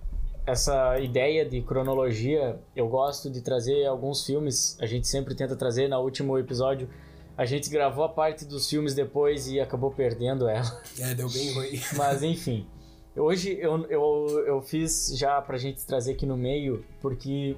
essa 0.46 1.00
ideia 1.00 1.46
de 1.46 1.62
cronologia, 1.62 2.60
eu 2.76 2.88
gosto 2.88 3.30
de 3.30 3.42
trazer 3.42 3.86
alguns 3.86 4.26
filmes, 4.26 4.78
a 4.80 4.86
gente 4.86 5.08
sempre 5.08 5.36
tenta 5.36 5.56
trazer 5.56 5.88
no 5.88 6.00
último 6.00 6.38
episódio. 6.38 6.90
A 7.38 7.46
gente 7.46 7.70
gravou 7.70 8.04
a 8.04 8.10
parte 8.10 8.46
dos 8.46 8.70
filmes 8.70 8.94
depois 8.94 9.48
e 9.48 9.60
acabou 9.60 9.92
perdendo 9.92 10.48
ela. 10.48 10.82
É, 11.00 11.14
deu 11.14 11.30
bem 11.30 11.54
ruim. 11.54 11.80
Mas 11.96 12.24
enfim. 12.24 12.68
Hoje 13.16 13.58
eu, 13.60 13.86
eu, 13.88 14.44
eu 14.48 14.62
fiz 14.62 15.12
já 15.18 15.42
pra 15.42 15.58
gente 15.58 15.86
trazer 15.86 16.14
aqui 16.14 16.26
no 16.26 16.38
meio, 16.38 16.86
porque 17.02 17.58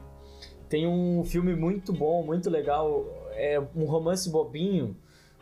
tem 0.68 0.88
um 0.88 1.24
filme 1.24 1.56
muito 1.56 1.94
bom, 1.94 2.24
muito 2.24 2.50
legal. 2.50 3.06
É 3.34 3.62
um 3.76 3.86
romance 3.86 4.30
bobinho, 4.30 4.96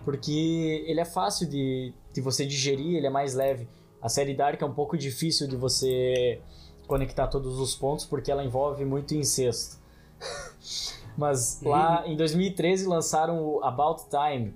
porque 0.03 0.83
ele 0.85 0.99
é 0.99 1.05
fácil 1.05 1.49
de, 1.49 1.93
de 2.11 2.19
você 2.19 2.45
digerir, 2.45 2.97
ele 2.97 3.07
é 3.07 3.09
mais 3.09 3.33
leve. 3.33 3.67
A 4.01 4.09
série 4.09 4.33
Dark 4.33 4.61
é 4.61 4.65
um 4.65 4.73
pouco 4.73 4.97
difícil 4.97 5.47
de 5.47 5.55
você 5.55 6.41
conectar 6.87 7.27
todos 7.27 7.59
os 7.59 7.73
pontos, 7.73 8.03
porque 8.03 8.29
ela 8.29 8.43
envolve 8.43 8.83
muito 8.83 9.15
incesto. 9.15 9.77
Mas 11.17 11.61
lá 11.61 12.03
uhum. 12.03 12.11
em 12.11 12.15
2013 12.17 12.85
lançaram 12.85 13.41
o 13.41 13.63
About 13.63 14.03
Time, 14.09 14.53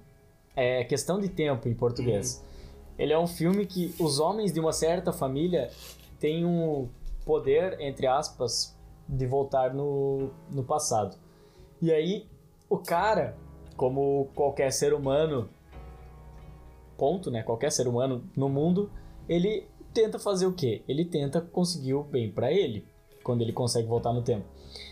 é 0.53 0.83
questão 0.83 1.19
de 1.19 1.29
tempo 1.29 1.69
em 1.69 1.73
português. 1.73 2.44
Ele 2.97 3.13
é 3.13 3.19
um 3.19 3.27
filme 3.27 3.65
que 3.65 3.93
os 3.99 4.19
homens 4.19 4.53
de 4.53 4.59
uma 4.59 4.71
certa 4.71 5.11
família 5.11 5.69
têm 6.19 6.45
um 6.45 6.87
poder, 7.25 7.79
entre 7.79 8.07
aspas, 8.07 8.75
de 9.07 9.25
voltar 9.25 9.73
no, 9.73 10.29
no 10.49 10.63
passado. 10.63 11.17
E 11.81 11.91
aí 11.91 12.25
o 12.69 12.77
cara 12.77 13.35
como 13.75 14.29
qualquer 14.33 14.71
ser 14.71 14.93
humano, 14.93 15.49
ponto, 16.97 17.29
né? 17.29 17.43
Qualquer 17.43 17.71
ser 17.71 17.87
humano 17.87 18.23
no 18.35 18.49
mundo, 18.49 18.89
ele 19.27 19.67
tenta 19.93 20.17
fazer 20.17 20.45
o 20.45 20.53
quê? 20.53 20.81
Ele 20.87 21.05
tenta 21.05 21.41
conseguir 21.41 21.93
o 21.93 22.03
bem 22.03 22.31
para 22.31 22.51
ele, 22.51 22.85
quando 23.23 23.41
ele 23.41 23.53
consegue 23.53 23.87
voltar 23.87 24.13
no 24.13 24.21
tempo. 24.21 24.45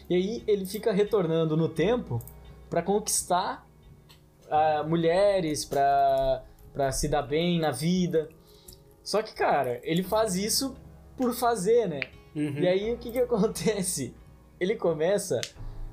E 0.09 0.15
aí 0.15 0.43
ele 0.47 0.65
fica 0.65 0.91
retornando 0.91 1.55
no 1.55 1.69
tempo 1.69 2.21
para 2.69 2.81
conquistar 2.81 3.67
uh, 4.47 4.87
mulheres, 4.87 5.65
para 5.65 6.43
para 6.73 6.91
se 6.91 7.07
dar 7.07 7.21
bem 7.21 7.59
na 7.59 7.71
vida. 7.71 8.27
Só 9.03 9.21
que, 9.21 9.33
cara, 9.33 9.79
ele 9.83 10.03
faz 10.03 10.35
isso 10.35 10.75
por 11.15 11.33
fazer, 11.33 11.87
né? 11.87 12.01
Uhum. 12.35 12.59
E 12.59 12.67
aí 12.67 12.93
o 12.93 12.97
que 12.97 13.11
que 13.11 13.19
acontece? 13.21 14.13
Ele 14.59 14.75
começa 14.75 15.39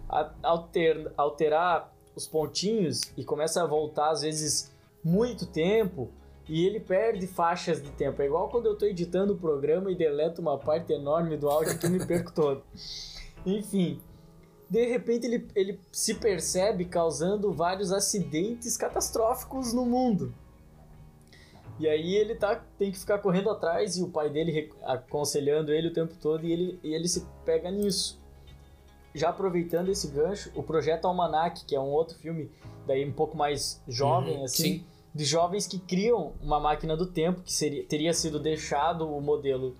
a 0.09 0.31
alter, 0.43 1.13
alterar 1.17 1.93
os 2.15 2.27
pontinhos 2.27 3.13
e 3.17 3.25
começa 3.25 3.63
a 3.63 3.67
voltar 3.67 4.11
às 4.11 4.23
vezes 4.23 4.73
muito 5.03 5.47
tempo 5.47 6.11
e 6.49 6.67
ele 6.67 6.81
perde 6.81 7.27
faixas 7.27 7.81
de 7.83 7.91
tempo. 7.93 8.21
É 8.21 8.27
igual 8.27 8.49
quando 8.49 8.67
eu 8.67 8.77
tô 8.77 8.85
editando 8.87 9.35
o 9.35 9.39
programa 9.39 9.91
e 9.91 9.95
deleto 9.95 10.41
uma 10.41 10.59
parte 10.59 10.93
enorme 10.93 11.37
do 11.37 11.49
áudio 11.49 11.79
que 11.79 11.87
eu 11.87 11.91
me 11.91 12.05
perco 12.05 12.33
todo. 12.33 12.63
Enfim, 13.47 14.01
de 14.69 14.85
repente 14.87 15.27
ele, 15.27 15.47
ele 15.55 15.81
se 15.93 16.15
percebe 16.15 16.85
causando 16.85 17.53
vários 17.53 17.93
acidentes 17.93 18.77
catastróficos 18.77 19.73
no 19.73 19.87
mundo. 19.87 20.35
E 21.81 21.89
aí 21.89 22.15
ele 22.15 22.35
tá, 22.35 22.63
tem 22.79 22.93
que 22.93 22.99
ficar 22.99 23.19
correndo 23.21 23.49
atrás 23.49 23.97
e 23.97 24.03
o 24.03 24.09
pai 24.09 24.29
dele 24.29 24.71
aconselhando 24.83 25.73
ele 25.73 25.89
o 25.89 25.93
tempo 25.93 26.15
todo 26.21 26.47
e 26.47 26.53
ele, 26.53 26.79
e 26.85 26.95
ele 26.95 27.09
se 27.09 27.27
pega 27.43 27.71
nisso. 27.71 28.21
Já 29.15 29.31
aproveitando 29.31 29.89
esse 29.89 30.09
gancho, 30.09 30.53
o 30.55 30.63
Projeto 30.63 31.07
Almanac, 31.07 31.65
que 31.65 31.75
é 31.75 31.81
um 31.81 31.89
outro 31.89 32.19
filme 32.19 32.51
daí 32.87 33.03
um 33.09 33.13
pouco 33.13 33.35
mais 33.35 33.83
jovem, 33.89 34.37
uhum, 34.37 34.45
assim, 34.45 34.63
sim. 34.63 34.85
de 35.15 35.25
jovens 35.25 35.67
que 35.67 35.79
criam 35.79 36.35
uma 36.43 36.61
máquina 36.61 36.95
do 36.95 37.07
tempo, 37.07 37.41
que 37.41 37.53
seria, 37.53 37.83
teria 37.85 38.13
sido 38.13 38.39
deixado 38.39 39.09
o 39.09 39.19
modelo 39.19 39.75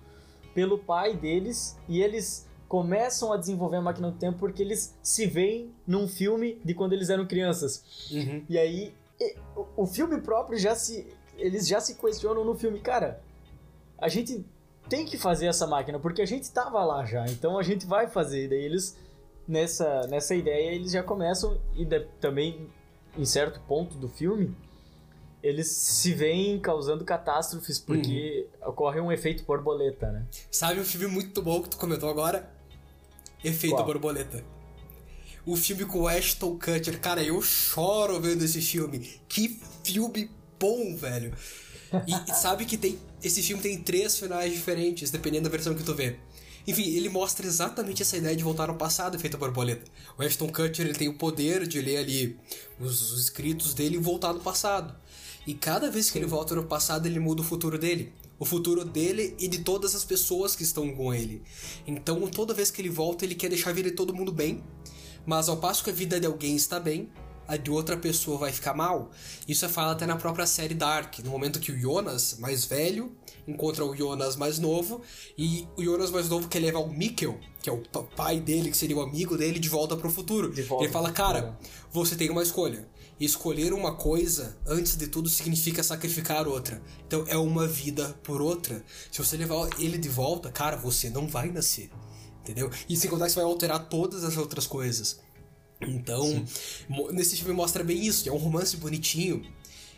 pelo 0.55 0.79
pai 0.79 1.15
deles, 1.15 1.77
e 1.87 2.01
eles 2.01 2.49
começam 2.67 3.31
a 3.31 3.37
desenvolver 3.37 3.77
a 3.77 3.81
máquina 3.81 4.09
do 4.09 4.17
tempo 4.17 4.39
porque 4.39 4.63
eles 4.63 4.97
se 5.03 5.27
veem 5.27 5.71
num 5.85 6.07
filme 6.07 6.59
de 6.65 6.73
quando 6.73 6.93
eles 6.93 7.11
eram 7.11 7.27
crianças. 7.27 8.09
Uhum. 8.11 8.43
E 8.49 8.57
aí, 8.57 8.93
o 9.77 9.85
filme 9.85 10.19
próprio 10.19 10.57
já 10.57 10.73
se 10.73 11.07
eles 11.37 11.67
já 11.67 11.79
se 11.79 11.95
questionam 11.95 12.45
no 12.45 12.55
filme, 12.55 12.79
cara, 12.79 13.21
a 13.97 14.07
gente 14.07 14.45
tem 14.89 15.05
que 15.05 15.17
fazer 15.17 15.47
essa 15.47 15.65
máquina, 15.65 15.99
porque 15.99 16.21
a 16.21 16.25
gente 16.25 16.43
estava 16.43 16.83
lá 16.83 17.05
já, 17.05 17.25
então 17.27 17.57
a 17.57 17.63
gente 17.63 17.85
vai 17.85 18.07
fazer. 18.07 18.45
E 18.45 18.47
daí 18.49 18.63
eles, 18.63 18.97
nessa, 19.47 20.07
nessa 20.07 20.35
ideia, 20.35 20.73
eles 20.73 20.91
já 20.91 21.03
começam, 21.03 21.59
e 21.75 21.85
de, 21.85 21.99
também, 22.19 22.67
em 23.17 23.25
certo 23.25 23.59
ponto 23.61 23.95
do 23.97 24.09
filme, 24.09 24.55
eles 25.41 25.67
se 25.67 26.13
veem 26.13 26.59
causando 26.59 27.03
catástrofes, 27.03 27.79
porque 27.79 28.47
uhum. 28.61 28.69
ocorre 28.69 28.99
um 28.99 29.11
efeito 29.11 29.43
borboleta, 29.43 30.11
né? 30.11 30.25
Sabe 30.51 30.79
um 30.79 30.85
filme 30.85 31.07
muito 31.07 31.41
bom 31.41 31.61
que 31.61 31.69
tu 31.69 31.77
comentou 31.77 32.09
agora? 32.09 32.49
Efeito 33.43 33.75
Qual? 33.75 33.85
borboleta. 33.85 34.43
O 35.45 35.55
filme 35.55 35.85
com 35.85 36.07
Ashton 36.07 36.59
Kutcher. 36.59 36.99
Cara, 36.99 37.23
eu 37.23 37.41
choro 37.41 38.21
vendo 38.21 38.43
esse 38.43 38.61
filme. 38.61 38.99
Que 39.27 39.59
filme 39.83 40.29
bom, 40.61 40.95
velho. 40.95 41.33
E 42.07 42.33
sabe 42.33 42.65
que 42.65 42.77
tem. 42.77 42.97
Esse 43.21 43.41
filme 43.41 43.61
tem 43.61 43.81
três 43.81 44.17
finais 44.17 44.53
diferentes, 44.53 45.09
dependendo 45.09 45.45
da 45.45 45.49
versão 45.49 45.73
que 45.73 45.83
tu 45.83 45.95
vê. 45.95 46.15
Enfim, 46.67 46.83
ele 46.95 47.09
mostra 47.09 47.45
exatamente 47.45 48.03
essa 48.03 48.15
ideia 48.15 48.35
de 48.35 48.43
voltar 48.43 48.69
ao 48.69 48.75
passado 48.75 49.17
feita 49.17 49.35
borboleta. 49.35 49.83
O 50.17 50.21
Ashton 50.21 50.47
Kutcher 50.47 50.85
ele 50.85 50.93
tem 50.93 51.09
o 51.09 51.17
poder 51.17 51.67
de 51.67 51.81
ler 51.81 51.97
ali 51.97 52.37
os, 52.79 53.11
os 53.11 53.23
escritos 53.23 53.73
dele 53.73 53.95
e 53.95 53.99
voltar 53.99 54.31
no 54.31 54.39
passado. 54.39 54.95
E 55.45 55.55
cada 55.55 55.89
vez 55.89 56.11
que 56.11 56.19
ele 56.19 56.27
volta 56.27 56.53
no 56.53 56.63
passado, 56.63 57.07
ele 57.07 57.19
muda 57.19 57.41
o 57.41 57.43
futuro 57.43 57.79
dele. 57.79 58.13
O 58.37 58.45
futuro 58.45 58.85
dele 58.85 59.35
e 59.39 59.47
de 59.47 59.59
todas 59.59 59.95
as 59.95 60.05
pessoas 60.05 60.55
que 60.55 60.61
estão 60.61 60.95
com 60.95 61.11
ele. 61.11 61.41
Então, 61.85 62.21
toda 62.27 62.53
vez 62.53 62.69
que 62.69 62.79
ele 62.79 62.89
volta, 62.89 63.25
ele 63.25 63.35
quer 63.35 63.49
deixar 63.49 63.71
a 63.71 63.73
vida 63.73 63.89
de 63.89 63.95
todo 63.95 64.13
mundo 64.13 64.31
bem. 64.31 64.63
Mas 65.25 65.49
ao 65.49 65.57
passo 65.57 65.83
que 65.83 65.89
a 65.89 65.93
vida 65.93 66.19
de 66.19 66.27
alguém 66.27 66.55
está 66.55 66.79
bem, 66.79 67.09
a 67.47 67.57
de 67.57 67.69
outra 67.69 67.97
pessoa 67.97 68.37
vai 68.37 68.51
ficar 68.51 68.73
mal. 68.73 69.11
Isso 69.47 69.65
é 69.65 69.69
falado 69.69 69.97
até 69.97 70.05
na 70.05 70.15
própria 70.15 70.45
série 70.45 70.73
Dark, 70.73 71.19
no 71.19 71.31
momento 71.31 71.59
que 71.59 71.71
o 71.71 71.79
Jonas, 71.79 72.37
mais 72.39 72.65
velho, 72.65 73.15
encontra 73.47 73.85
o 73.85 73.95
Jonas 73.95 74.35
mais 74.35 74.59
novo, 74.59 75.01
e 75.37 75.67
o 75.77 75.83
Jonas 75.83 76.11
mais 76.11 76.29
novo 76.29 76.47
quer 76.47 76.59
levar 76.59 76.79
o 76.79 76.91
Mikkel, 76.91 77.37
que 77.61 77.69
é 77.69 77.73
o 77.73 77.79
pai 78.15 78.39
dele, 78.39 78.71
que 78.71 78.77
seria 78.77 78.97
o 78.97 79.01
amigo 79.01 79.37
dele, 79.37 79.59
de 79.59 79.69
volta 79.69 79.95
pro 79.95 80.09
futuro. 80.09 80.53
Volta 80.63 80.85
Ele 80.85 80.93
fala, 80.93 81.11
cara, 81.11 81.57
você 81.91 82.15
tem 82.15 82.29
uma 82.29 82.43
escolha. 82.43 82.87
Escolher 83.19 83.71
uma 83.71 83.95
coisa, 83.95 84.57
antes 84.65 84.95
de 84.95 85.07
tudo, 85.07 85.29
significa 85.29 85.83
sacrificar 85.83 86.47
outra. 86.47 86.81
Então 87.05 87.23
é 87.27 87.37
uma 87.37 87.67
vida 87.67 88.19
por 88.23 88.41
outra. 88.41 88.83
Se 89.11 89.19
você 89.19 89.37
levar 89.37 89.69
ele 89.77 89.99
de 89.99 90.09
volta, 90.09 90.49
cara, 90.49 90.75
você 90.75 91.07
não 91.09 91.27
vai 91.27 91.51
nascer. 91.51 91.91
Entendeu? 92.41 92.71
E 92.89 92.97
sem 92.97 93.07
contar 93.07 93.25
que 93.25 93.33
você 93.33 93.39
vai 93.39 93.47
alterar 93.47 93.87
todas 93.89 94.23
as 94.23 94.37
outras 94.37 94.65
coisas. 94.65 95.19
Então, 95.87 96.23
Sim. 96.23 96.45
nesse 97.11 97.35
filme 97.37 97.53
mostra 97.53 97.83
bem 97.83 97.97
isso, 98.05 98.27
é 98.29 98.31
um 98.31 98.37
romance 98.37 98.77
bonitinho. 98.77 99.43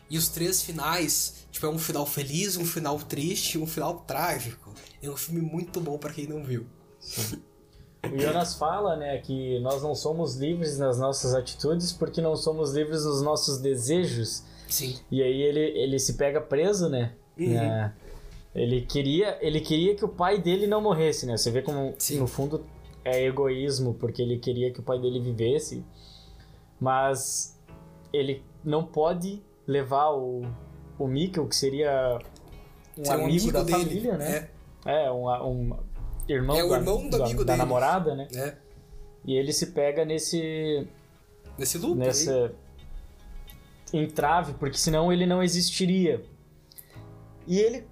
E 0.10 0.17
os 0.17 0.28
três 0.30 0.62
finais, 0.62 1.46
tipo, 1.52 1.65
é 1.65 1.69
um 1.69 1.80
final 1.80 2.06
feliz, 2.06 2.56
um 2.58 2.65
final 2.65 3.00
triste, 3.00 3.58
um 3.58 3.65
final 3.65 4.00
trágico. 4.02 4.74
É 5.02 5.10
um 5.10 5.17
filme 5.17 5.41
muito 5.41 5.80
bom 5.82 5.98
para 5.98 6.13
quem 6.13 6.28
não 6.28 6.43
viu. 6.43 6.65
Sim. 7.00 7.41
O 8.12 8.19
Jonas 8.19 8.56
fala, 8.56 8.98
né, 8.98 9.17
que 9.19 9.60
nós 9.60 9.82
não 9.82 9.96
somos 9.96 10.36
livres 10.36 10.78
nas 10.78 11.00
nossas 11.00 11.34
atitudes 11.34 11.93
porque 11.93 12.22
não 12.22 12.36
somos 12.36 12.74
livres 12.74 13.06
nos 13.06 13.22
nossos 13.22 13.60
desejos. 13.60 14.43
Sim. 14.67 14.98
E 15.10 15.22
aí 15.22 15.41
ele, 15.41 15.60
ele 15.60 15.98
se 16.00 16.13
pega 16.13 16.41
preso, 16.41 16.89
né? 16.89 17.13
Uhum. 17.38 17.58
É, 17.58 17.93
ele 18.54 18.82
queria 18.82 19.38
ele 19.41 19.60
queria 19.62 19.96
que 19.96 20.06
o 20.06 20.10
pai 20.10 20.39
dele 20.39 20.67
não 20.67 20.82
morresse, 20.82 21.26
né? 21.26 21.38
Você 21.38 21.50
vê 21.50 21.62
como 21.62 21.96
Sim. 21.98 22.19
no 22.19 22.28
fundo 22.28 22.65
é 23.04 23.26
egoísmo, 23.26 23.94
porque 23.94 24.22
ele 24.22 24.38
queria 24.38 24.72
que 24.72 24.80
o 24.80 24.84
pai 24.84 25.00
dele 25.00 25.20
vivesse, 25.20 25.84
mas 26.80 27.60
ele 28.12 28.44
não 28.63 28.86
pode 28.86 29.42
levar 29.68 30.12
o, 30.12 30.44
o 30.98 31.08
Mikkel, 31.08 31.48
que 31.48 31.56
seria 31.56 32.20
um, 32.98 33.12
amigo, 33.12 33.22
um 33.22 33.26
amigo, 33.26 33.52
da 33.52 33.63
dele. 33.63 33.84
família, 33.84 34.18
né? 34.18 34.50
É, 34.86 35.06
é 35.06 35.12
um, 35.12 35.28
um 35.46 35.78
irmão, 36.28 36.58
é 36.58 36.63
o 36.63 36.74
irmão 36.76 37.10
da, 37.10 37.18
do 37.18 37.24
amigo 37.24 37.46
da, 37.46 37.54
da 37.54 37.58
namorada, 37.58 38.16
né? 38.16 38.28
É. 38.36 38.56
E 39.26 39.36
ele 39.36 39.54
se 39.54 39.68
pega 39.68 40.04
nesse... 40.06 40.88
Nesse 41.58 41.78
loop 41.78 41.98
Nessa 41.98 42.54
entrave, 43.94 44.54
porque 44.54 44.78
senão 44.78 45.12
ele 45.13 45.26
não 45.26 45.42
existiria. 45.42 46.24
E 47.48 47.60
ele... 47.60 47.88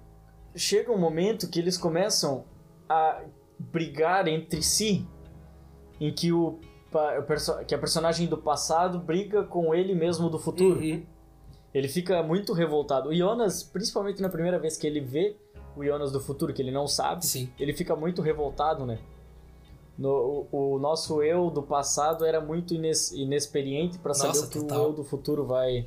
Chega 0.54 0.92
um 0.92 0.98
momento 0.98 1.48
que 1.48 1.58
eles 1.58 1.78
começam 1.78 2.44
a 2.86 3.22
brigar 3.70 4.26
entre 4.26 4.62
si, 4.62 5.06
em 6.00 6.12
que 6.12 6.32
o 6.32 6.58
que 7.66 7.74
a 7.74 7.78
personagem 7.78 8.26
do 8.26 8.36
passado 8.36 8.98
briga 8.98 9.44
com 9.44 9.74
ele 9.74 9.94
mesmo 9.94 10.28
do 10.28 10.38
futuro. 10.38 10.78
Uhum. 10.78 11.02
Ele 11.72 11.88
fica 11.88 12.22
muito 12.22 12.52
revoltado. 12.52 13.08
O 13.08 13.14
Jonas, 13.14 13.62
principalmente 13.62 14.20
na 14.20 14.28
primeira 14.28 14.58
vez 14.58 14.76
que 14.76 14.86
ele 14.86 15.00
vê 15.00 15.36
o 15.74 15.82
Jonas 15.82 16.12
do 16.12 16.20
futuro, 16.20 16.52
que 16.52 16.60
ele 16.60 16.70
não 16.70 16.86
sabe, 16.86 17.24
Sim. 17.24 17.50
ele 17.58 17.72
fica 17.72 17.96
muito 17.96 18.20
revoltado, 18.20 18.84
né? 18.84 18.98
No, 19.96 20.46
o, 20.50 20.74
o, 20.74 20.78
nosso 20.78 21.22
eu 21.22 21.50
do 21.50 21.62
passado 21.62 22.24
era 22.24 22.40
muito 22.40 22.74
ines, 22.74 23.12
inexperiente 23.12 23.98
para 23.98 24.12
saber 24.14 24.38
o 24.38 24.48
que 24.48 24.58
total. 24.58 24.80
o 24.80 24.84
eu 24.88 24.92
do 24.92 25.04
futuro 25.04 25.46
vai, 25.46 25.86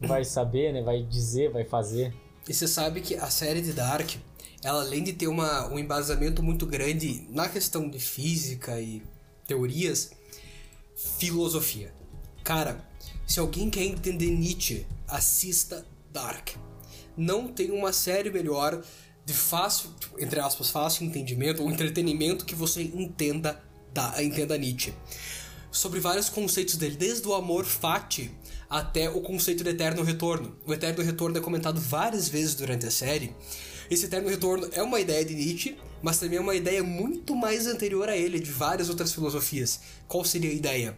vai 0.00 0.24
saber, 0.24 0.72
né? 0.72 0.82
Vai 0.82 1.02
dizer, 1.02 1.50
vai 1.50 1.64
fazer. 1.64 2.14
E 2.48 2.54
você 2.54 2.66
sabe 2.66 3.00
que 3.02 3.14
a 3.14 3.30
série 3.30 3.60
de 3.60 3.72
Dark, 3.72 4.10
ela 4.62 4.82
além 4.82 5.02
de 5.02 5.12
ter 5.12 5.26
uma, 5.26 5.66
um 5.68 5.78
embasamento 5.78 6.42
muito 6.42 6.66
grande 6.66 7.26
na 7.30 7.48
questão 7.48 7.88
de 7.88 7.98
física 7.98 8.80
e 8.80 9.02
teorias, 9.46 10.10
filosofia. 11.18 11.92
Cara, 12.44 12.84
se 13.26 13.40
alguém 13.40 13.70
quer 13.70 13.84
entender 13.84 14.30
Nietzsche, 14.30 14.86
assista 15.08 15.84
Dark. 16.12 16.50
Não 17.16 17.48
tem 17.48 17.70
uma 17.70 17.92
série 17.92 18.30
melhor 18.30 18.82
de 19.24 19.32
fácil, 19.32 19.90
entre 20.18 20.40
aspas, 20.40 20.70
fácil 20.70 21.04
entendimento 21.04 21.62
ou 21.62 21.70
entretenimento 21.70 22.44
que 22.44 22.54
você 22.54 22.82
entenda, 22.82 23.62
da, 23.92 24.22
entenda 24.22 24.56
Nietzsche. 24.58 24.92
Sobre 25.70 26.00
vários 26.00 26.28
conceitos 26.28 26.76
dele, 26.76 26.96
desde 26.96 27.26
o 27.28 27.34
amor 27.34 27.64
fati 27.64 28.30
até 28.68 29.08
o 29.08 29.20
conceito 29.20 29.62
de 29.62 29.70
eterno 29.70 30.02
retorno. 30.02 30.56
O 30.66 30.72
eterno 30.72 31.02
retorno 31.02 31.38
é 31.38 31.40
comentado 31.40 31.80
várias 31.80 32.28
vezes 32.28 32.54
durante 32.54 32.86
a 32.86 32.90
série 32.90 33.34
esse 33.90 34.06
eterno 34.06 34.28
retorno 34.28 34.68
é 34.72 34.82
uma 34.82 35.00
ideia 35.00 35.24
de 35.24 35.34
Nietzsche, 35.34 35.76
mas 36.00 36.18
também 36.18 36.38
é 36.38 36.40
uma 36.40 36.54
ideia 36.54 36.82
muito 36.82 37.34
mais 37.34 37.66
anterior 37.66 38.08
a 38.08 38.16
ele, 38.16 38.38
de 38.38 38.52
várias 38.52 38.88
outras 38.88 39.12
filosofias. 39.12 39.80
Qual 40.06 40.24
seria 40.24 40.50
a 40.50 40.54
ideia? 40.54 40.96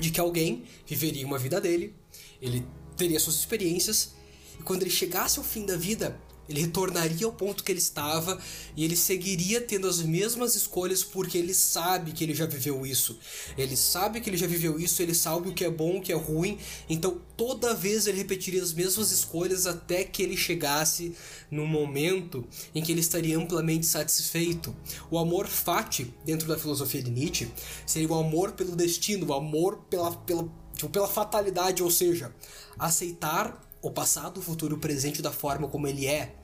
De 0.00 0.10
que 0.10 0.20
alguém 0.20 0.62
viveria 0.86 1.26
uma 1.26 1.38
vida 1.38 1.60
dele, 1.60 1.94
ele 2.40 2.64
teria 2.96 3.18
suas 3.18 3.36
experiências, 3.36 4.12
e 4.58 4.62
quando 4.62 4.82
ele 4.82 4.90
chegasse 4.90 5.38
ao 5.38 5.44
fim 5.44 5.66
da 5.66 5.76
vida, 5.76 6.16
ele 6.50 6.62
retornaria 6.62 7.26
ao 7.26 7.32
ponto 7.32 7.62
que 7.62 7.70
ele 7.70 7.78
estava 7.78 8.38
e 8.76 8.84
ele 8.84 8.96
seguiria 8.96 9.60
tendo 9.60 9.86
as 9.86 10.02
mesmas 10.02 10.56
escolhas 10.56 11.04
porque 11.04 11.38
ele 11.38 11.54
sabe 11.54 12.10
que 12.10 12.24
ele 12.24 12.34
já 12.34 12.44
viveu 12.44 12.84
isso. 12.84 13.18
Ele 13.56 13.76
sabe 13.76 14.20
que 14.20 14.28
ele 14.28 14.36
já 14.36 14.48
viveu 14.48 14.78
isso, 14.78 15.00
ele 15.00 15.14
sabe 15.14 15.48
o 15.48 15.54
que 15.54 15.64
é 15.64 15.70
bom, 15.70 15.98
o 15.98 16.02
que 16.02 16.12
é 16.12 16.16
ruim. 16.16 16.58
Então 16.88 17.20
toda 17.36 17.72
vez 17.72 18.08
ele 18.08 18.18
repetiria 18.18 18.60
as 18.60 18.72
mesmas 18.72 19.12
escolhas 19.12 19.64
até 19.66 20.02
que 20.02 20.22
ele 20.22 20.36
chegasse 20.36 21.14
no 21.50 21.66
momento 21.66 22.44
em 22.74 22.82
que 22.82 22.90
ele 22.90 23.00
estaria 23.00 23.38
amplamente 23.38 23.86
satisfeito. 23.86 24.74
O 25.08 25.18
amor 25.18 25.46
fati, 25.46 26.12
dentro 26.24 26.48
da 26.48 26.58
filosofia 26.58 27.00
de 27.00 27.10
Nietzsche, 27.10 27.48
seria 27.86 28.08
o 28.08 28.14
amor 28.14 28.52
pelo 28.52 28.74
destino, 28.74 29.26
o 29.28 29.34
amor 29.34 29.84
pela, 29.88 30.10
pela, 30.10 30.48
tipo, 30.74 30.88
pela 30.88 31.06
fatalidade, 31.06 31.82
ou 31.82 31.90
seja, 31.90 32.34
aceitar 32.76 33.70
o 33.82 33.90
passado, 33.90 34.38
o 34.38 34.42
futuro, 34.42 34.76
o 34.76 34.78
presente 34.78 35.22
da 35.22 35.32
forma 35.32 35.68
como 35.68 35.86
ele 35.86 36.06
é, 36.06 36.34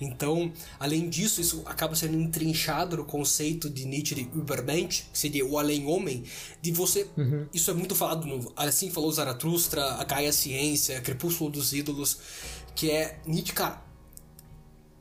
então, 0.00 0.52
além 0.78 1.08
disso, 1.08 1.40
isso 1.40 1.62
acaba 1.66 1.94
sendo 1.94 2.18
entrinchado 2.18 2.96
no 2.96 3.04
conceito 3.04 3.68
de 3.70 3.86
Nietzsche 3.86 4.14
de 4.14 4.22
Übermensch, 4.22 5.04
que 5.12 5.18
seria 5.18 5.46
o 5.46 5.58
além-homem, 5.58 6.24
de 6.60 6.72
você. 6.72 7.08
Uhum. 7.16 7.46
Isso 7.52 7.70
é 7.70 7.74
muito 7.74 7.94
falado 7.94 8.26
no 8.26 8.52
Assim 8.56 8.90
Falou 8.90 9.10
Zaratustra, 9.10 9.82
A 9.94 10.04
Gaia 10.04 10.32
Ciência, 10.32 11.00
Crepúsculo 11.00 11.50
dos 11.50 11.72
Ídolos, 11.72 12.18
que 12.74 12.90
é 12.90 13.20
Nietzsche, 13.26 13.52
cara. 13.52 13.82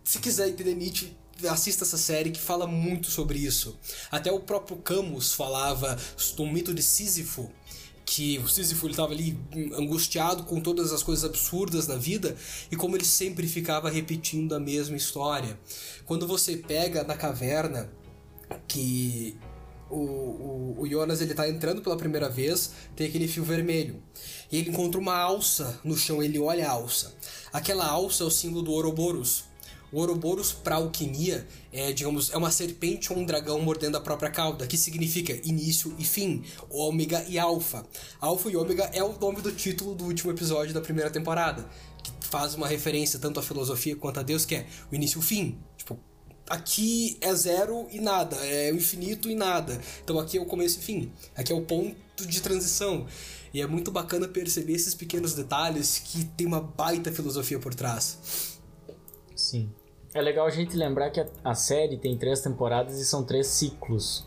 Se 0.03 0.19
quiser 0.19 0.49
entender 0.49 0.75
Nietzsche, 0.75 1.15
assista 1.49 1.84
essa 1.84 1.97
série 1.97 2.31
que 2.31 2.39
fala 2.39 2.65
muito 2.65 3.12
sobre 3.12 3.38
isso. 3.39 3.77
Até 4.10 4.31
o 4.31 4.39
próprio 4.39 4.77
Camus 4.77 5.34
falava 5.34 5.97
do 6.38 6.45
mito 6.45 6.73
de 6.73 6.81
Sísifo, 6.81 7.51
que 8.05 8.37
o 8.39 8.47
Sísifo 8.47 8.87
estava 8.87 9.13
ali 9.13 9.37
angustiado 9.73 10.43
com 10.43 10.61
todas 10.61 10.93
as 10.93 11.01
coisas 11.01 11.25
absurdas 11.25 11.87
da 11.87 11.97
vida 11.97 12.37
e 12.71 12.75
como 12.75 12.95
ele 12.95 13.03
sempre 13.03 13.47
ficava 13.47 13.89
repetindo 13.89 14.53
a 14.53 14.59
mesma 14.59 14.95
história. 14.95 15.59
Quando 16.05 16.27
você 16.27 16.55
pega 16.57 17.03
na 17.03 17.15
caverna 17.15 17.89
que 18.67 19.35
o, 19.89 19.95
o, 19.95 20.75
o 20.79 20.87
Jonas 20.87 21.19
ele 21.21 21.33
tá 21.33 21.49
entrando 21.49 21.81
pela 21.81 21.97
primeira 21.97 22.29
vez, 22.29 22.71
tem 22.95 23.07
aquele 23.07 23.27
fio 23.27 23.43
vermelho. 23.43 24.01
E 24.51 24.57
ele 24.57 24.69
encontra 24.69 24.99
uma 24.99 25.17
alça 25.17 25.79
no 25.83 25.97
chão, 25.97 26.21
ele 26.21 26.39
olha 26.39 26.67
a 26.67 26.71
alça. 26.71 27.13
Aquela 27.51 27.87
alça 27.87 28.23
é 28.23 28.27
o 28.27 28.31
símbolo 28.31 28.63
do 28.63 28.71
Ouroboros. 28.71 29.45
O 29.95 29.99
Ouroboros 29.99 30.51
para 30.51 30.75
alquimia 30.75 31.47
é, 31.71 31.93
digamos, 31.93 32.29
é 32.29 32.36
uma 32.36 32.51
serpente 32.51 33.13
ou 33.13 33.17
um 33.17 33.25
dragão 33.25 33.62
mordendo 33.62 33.95
a 33.95 34.01
própria 34.01 34.29
cauda, 34.29 34.67
que 34.67 34.75
significa 34.75 35.39
início 35.47 35.95
e 35.97 36.03
fim, 36.03 36.43
ômega 36.69 37.23
e 37.29 37.39
alfa. 37.39 37.88
Alfa 38.19 38.49
e 38.49 38.58
ômega 38.58 38.91
é 38.91 39.01
o 39.01 39.17
nome 39.17 39.41
do 39.41 39.53
título 39.53 39.95
do 39.95 40.03
último 40.03 40.31
episódio 40.31 40.73
da 40.73 40.81
primeira 40.81 41.10
temporada, 41.10 41.65
que 42.03 42.27
faz 42.27 42.55
uma 42.55 42.67
referência 42.67 43.17
tanto 43.19 43.39
à 43.39 43.43
filosofia 43.43 43.95
quanto 43.95 44.19
a 44.19 44.23
Deus, 44.23 44.43
que 44.43 44.55
é 44.55 44.67
o 44.91 44.95
início 44.95 45.19
e 45.19 45.19
o 45.19 45.21
fim. 45.21 45.58
Tipo, 45.77 45.97
aqui 46.49 47.17
é 47.21 47.34
zero 47.34 47.88
e 47.89 48.01
nada, 48.01 48.36
é 48.45 48.73
o 48.73 48.75
infinito 48.75 49.29
e 49.29 49.34
nada. 49.34 49.79
Então 50.03 50.19
aqui 50.19 50.38
é 50.38 50.41
o 50.41 50.45
começo 50.45 50.77
e 50.77 50.81
fim. 50.81 51.10
Aqui 51.34 51.53
é 51.53 51.55
o 51.55 51.62
ponto 51.62 52.27
de 52.27 52.41
transição. 52.41 53.08
E 53.53 53.62
é 53.62 53.65
muito 53.65 53.93
bacana 53.93 54.27
perceber 54.27 54.73
esses 54.73 54.93
pequenos 54.93 55.34
detalhes 55.36 55.99
que 56.03 56.25
tem 56.25 56.45
uma 56.45 56.60
baita 56.60 57.13
filosofia 57.13 57.60
por 57.60 57.73
trás. 57.73 58.17
Sim. 59.34 59.69
É 60.15 60.21
legal 60.21 60.47
a 60.47 60.49
gente 60.49 60.78
lembrar 60.78 61.10
que 61.10 61.21
a, 61.43 61.54
série 61.54 61.97
tem 61.97 62.17
três 62.17 62.39
temporadas 62.39 62.97
e 62.97 63.06
são 63.06 63.21
três 63.21 63.47
ciclos. 63.47 64.25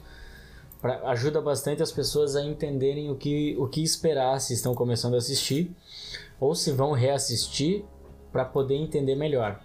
Pra, 0.83 1.09
ajuda 1.09 1.41
bastante 1.41 1.83
as 1.83 1.91
pessoas 1.91 2.37
a 2.37 2.45
entenderem 2.45 3.11
o 3.11 3.17
que, 3.17 3.57
o 3.59 3.67
que 3.67 3.83
esperar 3.83 4.39
se 4.39 4.53
estão 4.53 4.75
começando 4.75 5.15
a 5.15 5.17
assistir 5.17 5.75
ou 6.39 6.55
se 6.55 6.73
vão 6.73 6.93
reassistir 6.93 7.87
para 8.31 8.45
poder 8.45 8.75
entender 8.75 9.15
melhor. 9.15 9.63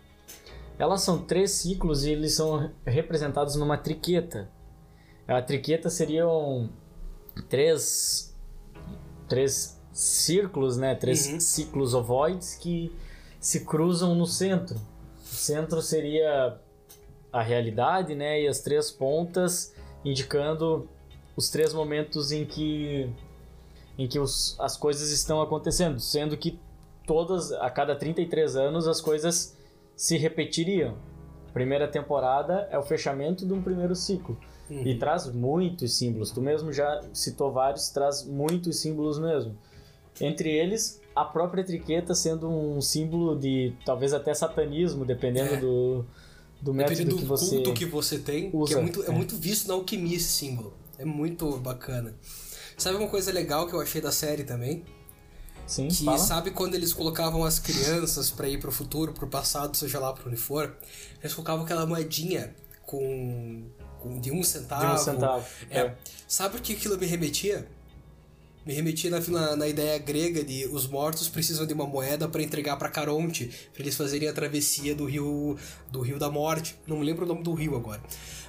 Elas 0.79 1.01
são 1.01 1.17
três 1.17 1.51
ciclos 1.51 2.05
e 2.05 2.11
eles 2.11 2.33
são 2.33 2.71
representados 2.85 3.57
numa 3.57 3.77
triqueta. 3.77 4.49
A 5.27 5.41
triqueta 5.41 5.89
seriam 5.89 6.69
três, 7.49 8.33
três 9.27 9.77
círculos, 9.91 10.77
né? 10.77 10.95
Três 10.95 11.27
uhum. 11.27 11.39
ciclos 11.41 11.93
ovoides 11.93 12.55
que 12.55 12.95
se 13.41 13.65
cruzam 13.65 14.15
no 14.15 14.25
centro. 14.25 14.92
Centro 15.33 15.81
seria 15.81 16.57
a 17.31 17.41
realidade, 17.41 18.15
né? 18.15 18.41
E 18.41 18.47
as 18.47 18.61
três 18.61 18.91
pontas 18.91 19.73
indicando 20.05 20.87
os 21.35 21.49
três 21.49 21.73
momentos 21.73 22.31
em 22.31 22.45
que 22.45 23.09
em 23.97 24.07
que 24.07 24.19
os, 24.19 24.59
as 24.59 24.75
coisas 24.75 25.11
estão 25.11 25.41
acontecendo, 25.41 25.99
sendo 25.99 26.35
que 26.35 26.59
todas 27.05 27.51
a 27.51 27.69
cada 27.69 27.95
33 27.95 28.55
anos 28.55 28.87
as 28.87 28.99
coisas 28.99 29.55
se 29.95 30.17
repetiriam. 30.17 30.95
Primeira 31.53 31.87
temporada 31.87 32.67
é 32.71 32.77
o 32.77 32.81
fechamento 32.81 33.45
de 33.45 33.53
um 33.53 33.61
primeiro 33.61 33.95
ciclo 33.95 34.35
uhum. 34.69 34.81
e 34.87 34.97
traz 34.97 35.31
muitos 35.31 35.95
símbolos. 35.95 36.31
Tu 36.31 36.41
mesmo 36.41 36.73
já 36.73 37.01
citou 37.13 37.51
vários, 37.51 37.89
traz 37.89 38.25
muitos 38.25 38.81
símbolos 38.81 39.19
mesmo. 39.19 39.55
Entre 40.21 40.49
eles, 40.49 41.01
a 41.15 41.25
própria 41.25 41.63
triqueta 41.63 42.13
sendo 42.15 42.47
um 42.49 42.81
símbolo 42.81 43.37
de 43.37 43.73
talvez 43.85 44.13
até 44.13 44.33
satanismo, 44.33 45.05
dependendo 45.05 45.55
é. 45.55 45.57
do, 45.57 46.05
do 46.61 46.73
método 46.73 46.95
dependendo 46.95 47.17
que 47.17 47.25
você 47.25 47.55
culto 47.55 47.73
que 47.73 47.85
você 47.85 48.19
tem, 48.19 48.49
usa. 48.53 48.73
que 48.73 48.79
é 48.79 48.81
muito, 48.81 49.03
é. 49.03 49.07
é 49.07 49.11
muito 49.11 49.35
visto 49.35 49.67
na 49.67 49.73
alquimia 49.73 50.17
esse 50.17 50.29
símbolo. 50.29 50.73
É 50.97 51.05
muito 51.05 51.57
bacana. 51.57 52.13
Sabe 52.77 52.97
uma 52.97 53.07
coisa 53.07 53.31
legal 53.31 53.67
que 53.67 53.73
eu 53.73 53.81
achei 53.81 54.01
da 54.01 54.11
série 54.11 54.43
também? 54.43 54.83
Sim, 55.65 55.87
que 55.87 56.03
fala. 56.03 56.17
sabe 56.17 56.51
quando 56.51 56.75
eles 56.75 56.93
colocavam 56.93 57.43
as 57.43 57.57
crianças 57.57 58.29
para 58.29 58.47
ir 58.47 58.59
pro 58.59 58.71
futuro, 58.71 59.13
pro 59.13 59.27
passado, 59.27 59.75
seja 59.77 59.99
lá 59.99 60.11
para 60.11 60.27
onde 60.27 60.35
for, 60.35 60.75
eles 61.21 61.33
colocavam 61.33 61.63
aquela 61.63 61.85
moedinha 61.85 62.53
com, 62.85 63.63
com 63.99 64.19
de 64.19 64.31
um 64.31 64.43
centavo. 64.43 64.87
De 64.87 64.93
um 64.93 64.97
centavo. 64.97 65.45
É. 65.69 65.79
é. 65.79 65.97
Sabe 66.27 66.57
o 66.57 66.61
que 66.61 66.73
aquilo 66.73 66.97
me 66.97 67.05
remetia? 67.05 67.67
Me 68.65 68.73
remetia 68.73 69.09
na, 69.09 69.19
na, 69.19 69.55
na, 69.55 69.67
ideia 69.67 69.97
grega 69.97 70.43
de 70.43 70.67
os 70.67 70.87
mortos 70.87 71.27
precisam 71.27 71.65
de 71.65 71.73
uma 71.73 71.85
moeda 71.85 72.29
para 72.29 72.41
entregar 72.41 72.77
para 72.77 72.89
Caronte, 72.89 73.51
para 73.73 73.81
eles 73.81 73.95
fazerem 73.95 74.29
a 74.29 74.33
travessia 74.33 74.95
do 74.95 75.05
rio 75.05 75.57
do 75.91 76.01
rio 76.01 76.17
da 76.17 76.29
morte. 76.29 76.75
Não 76.87 76.97
me 76.97 77.05
lembro 77.05 77.25
o 77.25 77.27
nome 77.27 77.43
do 77.43 77.53
rio 77.53 77.75
agora. 77.75 78.01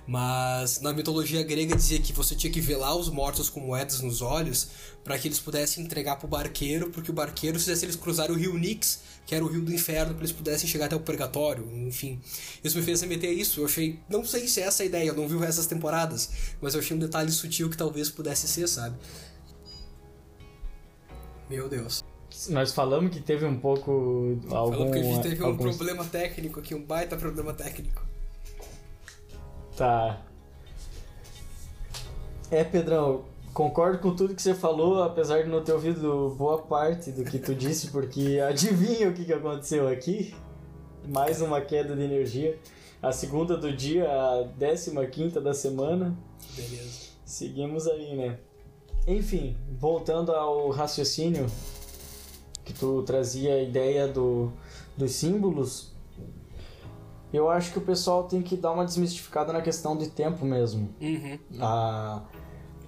Mas 0.07 0.81
na 0.81 0.93
mitologia 0.93 1.43
grega 1.43 1.75
dizia 1.75 1.99
que 1.99 2.13
você 2.13 2.35
tinha 2.35 2.53
que 2.53 2.61
velar 2.61 2.95
os 2.95 3.09
mortos 3.09 3.49
com 3.49 3.61
moedas 3.61 4.03
nos 4.03 4.21
olhos 4.21 4.69
para 5.03 5.19
que 5.19 5.27
eles 5.29 5.41
pudessem 5.41 5.83
entregar 5.83 6.17
pro 6.17 6.29
barqueiro, 6.29 6.91
porque 6.91 7.11
o 7.11 7.15
barqueiro 7.15 7.59
fizesse 7.59 7.87
eles 7.87 7.97
cruzarem 7.97 8.35
o 8.35 8.39
rio 8.39 8.57
Nix, 8.59 9.01
que 9.27 9.35
era 9.35 9.45
o 9.45 9.49
rio 9.49 9.63
do 9.63 9.73
inferno, 9.73 10.15
para 10.15 10.23
eles 10.23 10.33
pudessem 10.33 10.69
chegar 10.69 10.87
até 10.87 10.97
o 10.97 11.01
purgatório, 11.01 11.67
enfim. 11.87 12.21
Isso 12.63 12.77
me 12.77 12.85
fez 12.85 13.01
remeter 13.01 13.31
a 13.31 13.33
isso. 13.33 13.61
Eu 13.61 13.65
achei, 13.65 13.99
não 14.09 14.25
sei 14.25 14.47
se 14.47 14.61
é 14.61 14.65
essa 14.65 14.83
a 14.83 14.87
ideia, 14.87 15.09
eu 15.09 15.15
não 15.15 15.27
vi 15.27 15.43
essas 15.45 15.67
temporadas, 15.67 16.31
mas 16.61 16.75
eu 16.75 16.81
achei 16.81 16.97
um 16.97 17.01
detalhe 17.01 17.33
sutil 17.33 17.71
que 17.71 17.77
talvez 17.77 18.11
pudesse 18.11 18.47
ser, 18.47 18.69
sabe? 18.69 18.97
Meu 21.55 21.69
Deus. 21.69 22.05
Nós 22.49 22.73
falamos 22.73 23.15
que 23.15 23.21
teve 23.21 23.47
um 23.47 23.59
pouco. 23.59 24.39
Algum, 24.51 24.73
falamos 24.73 24.93
que 24.93 24.99
a 24.99 25.03
gente 25.03 25.23
teve 25.23 25.45
alguns... 25.45 25.75
um 25.75 25.79
problema 25.79 26.05
técnico 26.05 26.59
aqui, 26.59 26.75
um 26.75 26.83
baita 26.83 27.17
problema 27.17 27.55
técnico. 27.55 28.05
Tá. 29.77 30.21
É, 32.51 32.65
Pedrão, 32.65 33.25
concordo 33.53 33.99
com 33.99 34.15
tudo 34.15 34.35
que 34.35 34.43
você 34.43 34.55
falou, 34.55 35.03
apesar 35.03 35.43
de 35.43 35.49
não 35.49 35.63
ter 35.63 35.73
ouvido 35.73 36.35
boa 36.37 36.59
parte 36.63 37.13
do 37.13 37.25
que 37.25 37.39
tu 37.39 37.55
disse, 37.57 37.89
porque 37.89 38.41
adivinha 38.41 39.09
o 39.09 39.13
que, 39.13 39.25
que 39.25 39.33
aconteceu 39.33 39.89
aqui? 39.89 40.35
Mais 41.07 41.41
uma 41.41 41.61
queda 41.61 41.95
de 41.95 42.03
energia. 42.03 42.59
A 43.01 43.13
segunda 43.13 43.57
do 43.57 43.73
dia, 43.73 44.11
a 44.11 44.43
décima 44.43 45.07
quinta 45.07 45.41
da 45.41 45.55
semana. 45.55 46.17
Beleza. 46.57 47.11
Seguimos 47.25 47.87
aí, 47.87 48.17
né? 48.17 48.39
Enfim, 49.07 49.57
voltando 49.79 50.33
ao 50.33 50.71
raciocínio 50.71 51.47
que 52.65 52.73
tu 52.73 53.03
trazia 53.03 53.55
a 53.55 53.63
ideia 53.63 54.09
do, 54.09 54.51
dos 54.97 55.13
símbolos, 55.13 55.93
eu 57.33 57.51
acho 57.51 57.73
que 57.73 57.79
o 57.79 57.83
pessoal 57.83 58.25
tem 58.25 58.41
que 58.41 58.57
dar 58.57 58.73
uma 58.73 58.85
desmistificada 58.85 59.53
na 59.53 59.61
questão 59.61 59.97
de 59.97 60.09
tempo 60.09 60.45
mesmo. 60.45 60.89
Uhum. 61.01 61.39
Ah, 61.61 62.23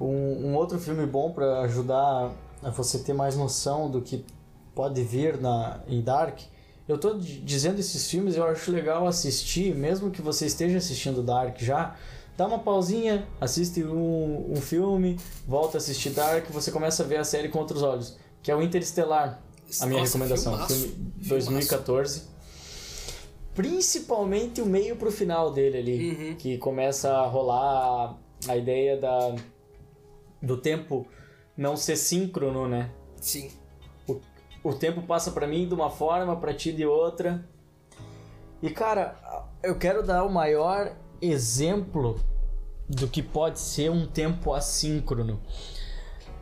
um, 0.01 0.49
um 0.49 0.55
outro 0.55 0.79
filme 0.79 1.05
bom 1.05 1.33
para 1.33 1.61
ajudar 1.63 2.33
a 2.63 2.71
você 2.71 2.99
ter 2.99 3.13
mais 3.13 3.37
noção 3.37 3.91
do 3.91 4.01
que 4.01 4.25
pode 4.75 5.03
vir 5.03 5.39
na, 5.41 5.81
em 5.87 6.01
Dark. 6.01 6.41
Eu 6.89 6.97
tô 6.97 7.15
dizendo 7.15 7.81
esses 7.81 8.09
filmes, 8.09 8.37
eu 8.37 8.45
acho 8.45 8.71
legal 8.71 9.07
assistir, 9.07 9.75
mesmo 9.75 10.11
que 10.11 10.23
você 10.23 10.47
esteja 10.47 10.79
assistindo 10.79 11.23
Dark 11.23 11.59
já. 11.59 11.97
Dá 12.37 12.47
uma 12.47 12.59
pausinha, 12.59 13.27
assiste 13.41 13.83
um, 13.83 14.53
um 14.53 14.57
filme, 14.57 15.19
volta 15.47 15.77
a 15.77 15.79
assistir 15.79 16.11
Dark, 16.11 16.51
você 16.51 16.71
começa 16.71 17.03
a 17.03 17.07
ver 17.07 17.17
a 17.17 17.25
série 17.25 17.49
com 17.49 17.59
outros 17.59 17.83
olhos. 17.83 18.19
Que 18.43 18.51
é 18.51 18.55
o 18.55 18.63
Interestelar, 18.63 19.43
a 19.81 19.87
minha 19.87 20.01
Nossa, 20.01 20.19
recomendação. 20.19 20.53
Filmaço, 20.53 20.75
filme 20.75 21.13
2014 21.17 22.37
principalmente 23.57 24.61
o 24.61 24.67
meio 24.67 24.97
pro 24.97 25.11
final 25.11 25.51
dele 25.51 25.79
ali, 25.79 26.11
uhum. 26.11 26.37
que 26.37 26.59
começa 26.59 27.11
a 27.11 27.27
rolar 27.27 28.15
a 28.47 28.55
ideia 28.55 29.01
da 29.01 29.35
do 30.43 30.59
tempo 30.59 31.07
não 31.57 31.75
ser 31.75 31.97
síncrono, 31.97 32.69
né? 32.69 32.91
Sim. 33.19 33.51
O, 34.07 34.21
o 34.63 34.75
tempo 34.75 35.01
passa 35.03 35.31
para 35.31 35.47
mim 35.47 35.67
de 35.67 35.73
uma 35.73 35.89
forma, 35.89 36.37
para 36.37 36.53
ti 36.53 36.71
de 36.71 36.85
outra. 36.85 37.49
E 38.63 38.69
cara, 38.69 39.17
eu 39.63 39.79
quero 39.79 40.03
dar 40.03 40.25
o 40.25 40.31
maior 40.31 40.95
exemplo 41.21 42.21
do 42.89 43.09
que 43.09 43.23
pode 43.23 43.59
ser 43.59 43.91
um 43.91 44.07
tempo 44.07 44.53
assíncrono. 44.53 45.41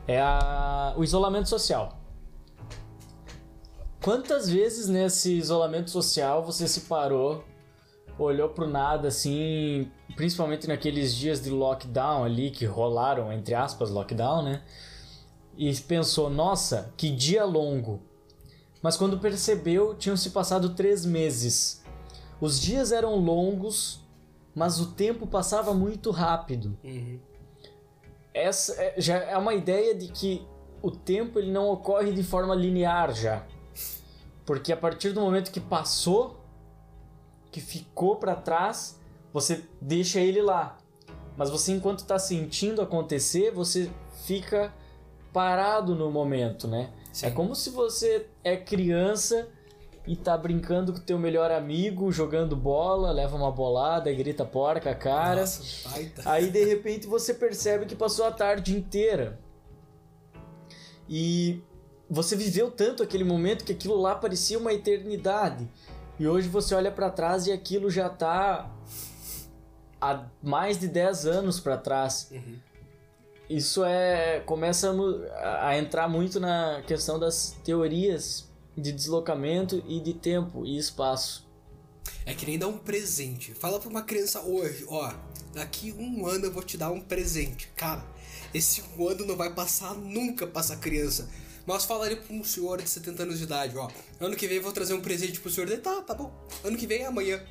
É 0.06 0.20
a, 0.20 0.94
o 0.96 1.02
isolamento 1.02 1.48
social. 1.48 1.98
Quantas 4.02 4.50
vezes 4.50 4.86
nesse 4.86 5.32
isolamento 5.32 5.90
social 5.90 6.44
você 6.44 6.68
se 6.68 6.82
parou, 6.82 7.42
olhou 8.18 8.50
pro 8.50 8.68
nada 8.68 9.08
assim, 9.08 9.90
principalmente 10.14 10.68
naqueles 10.68 11.14
dias 11.14 11.42
de 11.42 11.48
lockdown 11.48 12.24
ali 12.24 12.50
que 12.50 12.66
rolaram, 12.66 13.32
entre 13.32 13.54
aspas, 13.54 13.88
lockdown, 13.88 14.42
né? 14.42 14.62
E 15.56 15.74
pensou, 15.76 16.28
nossa, 16.28 16.92
que 16.98 17.10
dia 17.10 17.44
longo. 17.44 18.02
Mas 18.82 18.98
quando 18.98 19.18
percebeu, 19.18 19.94
tinham 19.94 20.16
se 20.16 20.28
passado 20.28 20.74
três 20.74 21.06
meses. 21.06 21.82
Os 22.38 22.60
dias 22.60 22.92
eram 22.92 23.16
longos, 23.16 24.03
mas 24.54 24.80
o 24.80 24.92
tempo 24.92 25.26
passava 25.26 25.74
muito 25.74 26.10
rápido. 26.10 26.76
Uhum. 26.84 27.18
Essa 28.32 28.80
é, 28.80 28.94
já 28.98 29.16
é 29.16 29.36
uma 29.36 29.54
ideia 29.54 29.94
de 29.94 30.08
que 30.08 30.46
o 30.82 30.90
tempo 30.90 31.38
ele 31.38 31.50
não 31.50 31.68
ocorre 31.70 32.12
de 32.12 32.22
forma 32.22 32.54
linear 32.54 33.14
já 33.14 33.46
Porque 34.44 34.72
a 34.72 34.76
partir 34.76 35.12
do 35.12 35.20
momento 35.20 35.50
que 35.50 35.60
passou, 35.60 36.36
que 37.50 37.60
ficou 37.60 38.16
para 38.16 38.34
trás, 38.34 39.00
você 39.32 39.64
deixa 39.80 40.20
ele 40.20 40.42
lá. 40.42 40.76
Mas 41.36 41.50
você, 41.50 41.72
enquanto 41.72 42.00
está 42.00 42.18
sentindo 42.18 42.82
acontecer, 42.82 43.50
você 43.50 43.90
fica 44.24 44.72
parado 45.32 45.94
no 45.94 46.10
momento, 46.10 46.68
né? 46.68 46.90
Sim. 47.12 47.26
É 47.26 47.30
como 47.30 47.54
se 47.54 47.70
você 47.70 48.28
é 48.42 48.56
criança 48.56 49.48
e 50.06 50.14
tá 50.14 50.36
brincando 50.36 50.92
com 50.92 51.00
teu 51.00 51.18
melhor 51.18 51.50
amigo, 51.50 52.12
jogando 52.12 52.54
bola, 52.54 53.10
leva 53.10 53.36
uma 53.36 53.50
bolada 53.50 54.10
e 54.10 54.14
grita 54.14 54.44
porca, 54.44 54.94
cara. 54.94 55.40
Nossa, 55.40 55.88
Aí 56.26 56.50
de 56.50 56.64
repente 56.64 57.06
você 57.06 57.32
percebe 57.32 57.86
que 57.86 57.96
passou 57.96 58.26
a 58.26 58.30
tarde 58.30 58.76
inteira. 58.76 59.40
E 61.08 61.62
você 62.08 62.36
viveu 62.36 62.70
tanto 62.70 63.02
aquele 63.02 63.24
momento 63.24 63.64
que 63.64 63.72
aquilo 63.72 63.96
lá 63.96 64.14
parecia 64.14 64.58
uma 64.58 64.72
eternidade. 64.72 65.70
E 66.18 66.28
hoje 66.28 66.48
você 66.48 66.74
olha 66.74 66.92
para 66.92 67.10
trás 67.10 67.46
e 67.46 67.52
aquilo 67.52 67.90
já 67.90 68.08
tá 68.10 68.70
há 70.00 70.26
mais 70.42 70.78
de 70.78 70.86
10 70.86 71.26
anos 71.26 71.60
para 71.60 71.78
trás. 71.78 72.30
Uhum. 72.30 72.58
Isso 73.48 73.84
é 73.84 74.40
começa 74.40 74.94
a 75.60 75.76
entrar 75.78 76.08
muito 76.08 76.38
na 76.38 76.82
questão 76.86 77.18
das 77.18 77.56
teorias 77.64 78.50
de 78.76 78.92
deslocamento 78.92 79.82
e 79.88 80.00
de 80.00 80.14
tempo 80.14 80.64
e 80.64 80.76
espaço. 80.76 81.46
É 82.26 82.34
que 82.34 82.46
nem 82.46 82.58
dar 82.58 82.68
um 82.68 82.78
presente. 82.78 83.54
Fala 83.54 83.78
pra 83.78 83.88
uma 83.88 84.02
criança 84.02 84.40
hoje, 84.42 84.84
ó, 84.88 85.12
daqui 85.52 85.92
um 85.92 86.26
ano 86.26 86.46
eu 86.46 86.52
vou 86.52 86.62
te 86.62 86.76
dar 86.76 86.90
um 86.90 87.00
presente. 87.00 87.70
Cara, 87.76 88.04
esse 88.52 88.82
um 88.96 89.08
ano 89.08 89.26
não 89.26 89.36
vai 89.36 89.52
passar 89.52 89.94
nunca 89.94 90.46
pra 90.46 90.60
essa 90.60 90.76
criança. 90.76 91.28
Mas 91.66 91.84
falaria 91.84 92.16
pra 92.16 92.34
um 92.34 92.44
senhor 92.44 92.82
de 92.82 92.88
70 92.88 93.22
anos 93.22 93.38
de 93.38 93.44
idade, 93.44 93.76
ó, 93.76 93.88
ano 94.20 94.36
que 94.36 94.46
vem 94.46 94.58
eu 94.58 94.62
vou 94.62 94.72
trazer 94.72 94.92
um 94.92 95.00
presente 95.00 95.40
pro 95.40 95.50
senhor. 95.50 95.66
Ele, 95.66 95.80
tá, 95.80 96.02
tá 96.02 96.14
bom. 96.14 96.32
Ano 96.62 96.76
que 96.76 96.86
vem 96.86 97.02
é 97.02 97.06
amanhã. 97.06 97.42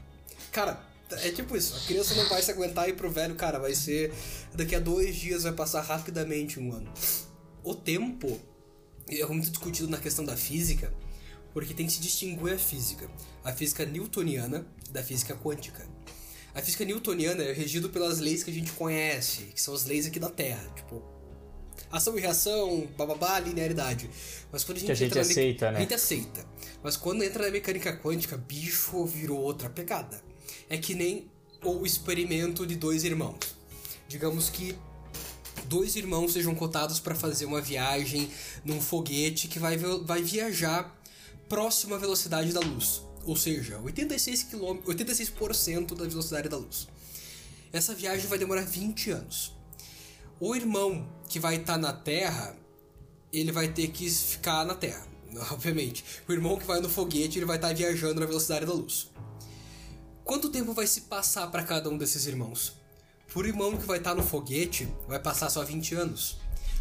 Cara, 0.52 0.80
é 1.10 1.32
tipo 1.32 1.56
isso, 1.58 1.76
a 1.76 1.88
criança 1.88 2.14
não 2.16 2.28
vai 2.30 2.42
se 2.42 2.52
aguentar 2.52 2.88
e 2.90 2.94
pro 2.94 3.10
velho, 3.10 3.36
cara, 3.36 3.60
vai 3.60 3.74
ser. 3.74 4.14
Daqui 4.54 4.76
a 4.76 4.80
dois 4.80 5.16
dias 5.16 5.44
vai 5.44 5.52
passar 5.52 5.82
rapidamente 5.82 6.60
um 6.60 6.72
ano. 6.72 6.92
O 7.64 7.74
tempo 7.74 8.40
é 9.10 9.26
muito 9.26 9.50
discutido 9.50 9.90
na 9.90 9.98
questão 9.98 10.24
da 10.24 10.38
física, 10.38 10.94
porque 11.54 11.74
tem 11.74 11.86
que 11.86 11.94
se 11.94 12.02
distinguir 12.02 12.54
a 12.54 12.58
física. 12.58 13.10
A 13.44 13.54
física 13.54 13.86
newtoniana 13.86 14.66
da 14.90 15.04
física 15.04 15.36
quântica. 15.36 15.88
A 16.54 16.62
física 16.62 16.86
newtoniana 16.86 17.44
é 17.44 17.54
regida 17.54 17.90
pelas 17.90 18.20
leis 18.20 18.44
que 18.44 18.52
a 18.52 18.54
gente 18.54 18.72
conhece, 18.72 19.44
que 19.54 19.62
são 19.62 19.74
as 19.74 19.86
leis 19.86 20.06
aqui 20.06 20.20
da 20.20 20.30
Terra, 20.30 20.68
tipo 20.76 21.02
ação 21.92 22.18
e 22.18 22.22
reação, 22.22 22.88
bababá, 22.98 23.40
linearidade. 23.40 24.10
Mas 24.52 24.64
quando 24.64 24.78
a 24.78 24.80
gente, 24.80 24.88
que 24.88 24.92
a 24.92 24.96
gente 24.96 25.20
aceita, 25.20 25.72
né? 25.72 25.78
A 25.78 25.82
gente 25.82 25.94
aceita. 25.94 26.46
Mas 26.82 26.98
quando 26.98 27.24
entra 27.24 27.46
na 27.46 27.52
mecânica 27.52 27.96
quântica, 27.96 28.36
bicho 28.36 29.06
virou 29.06 29.40
outra 29.40 29.70
pegada. 29.70 30.22
É 30.70 30.78
que 30.78 30.96
nem 30.96 31.30
o 31.64 31.86
experimento 31.86 32.66
de 32.66 32.76
dois 32.76 33.04
irmãos. 33.04 33.56
Digamos 34.08 34.50
que 34.50 34.76
dois 35.66 35.96
irmãos 35.96 36.34
sejam 36.34 36.54
cotados 36.56 37.00
para 37.00 37.16
fazer 37.16 37.46
uma 37.46 37.62
viagem 37.62 38.30
num 38.66 38.82
foguete 38.82 39.48
que 39.48 39.60
vai, 39.60 39.78
vai 39.78 40.22
viajar 40.22 41.00
próximo 41.54 41.94
à 41.94 42.00
velocidade 42.00 42.52
da 42.52 42.60
luz, 42.60 43.04
ou 43.24 43.36
seja, 43.36 43.78
86 43.78 44.42
km, 44.42 44.80
86% 44.88 45.96
da 45.96 46.04
velocidade 46.04 46.50
da 46.50 46.58
luz. 46.58 46.88
Essa 47.72 47.94
viagem 47.94 48.26
vai 48.26 48.40
demorar 48.40 48.64
20 48.64 49.12
anos. 49.12 49.54
O 50.40 50.56
irmão 50.56 51.08
que 51.30 51.40
vai 51.40 51.58
estar 51.58 51.74
tá 51.74 51.78
na 51.78 51.94
Terra, 51.94 52.58
ele 53.32 53.52
vai 53.52 53.68
ter 53.68 53.90
que 53.90 54.10
ficar 54.10 54.66
na 54.66 54.74
Terra, 54.74 55.06
obviamente. 55.54 56.04
O 56.28 56.34
irmão 56.34 56.58
que 56.58 56.66
vai 56.66 56.80
no 56.82 56.90
foguete, 56.90 57.38
ele 57.38 57.46
vai 57.46 57.58
estar 57.58 57.68
tá 57.68 57.74
viajando 57.76 58.20
na 58.20 58.26
velocidade 58.26 58.66
da 58.66 58.74
luz. 58.74 59.12
Quanto 60.24 60.50
tempo 60.50 60.74
vai 60.74 60.88
se 60.88 61.02
passar 61.02 61.52
para 61.52 61.62
cada 61.62 61.88
um 61.88 62.00
desses 62.00 62.26
irmãos? 62.26 62.74
Por 63.32 63.46
irmão 63.46 63.78
que 63.78 63.86
vai 63.86 64.00
estar 64.00 64.16
tá 64.16 64.16
no 64.16 64.24
foguete, 64.24 64.92
vai 65.08 65.20
passar 65.20 65.52
só 65.52 65.64
20 65.64 65.94
anos. 65.94 66.40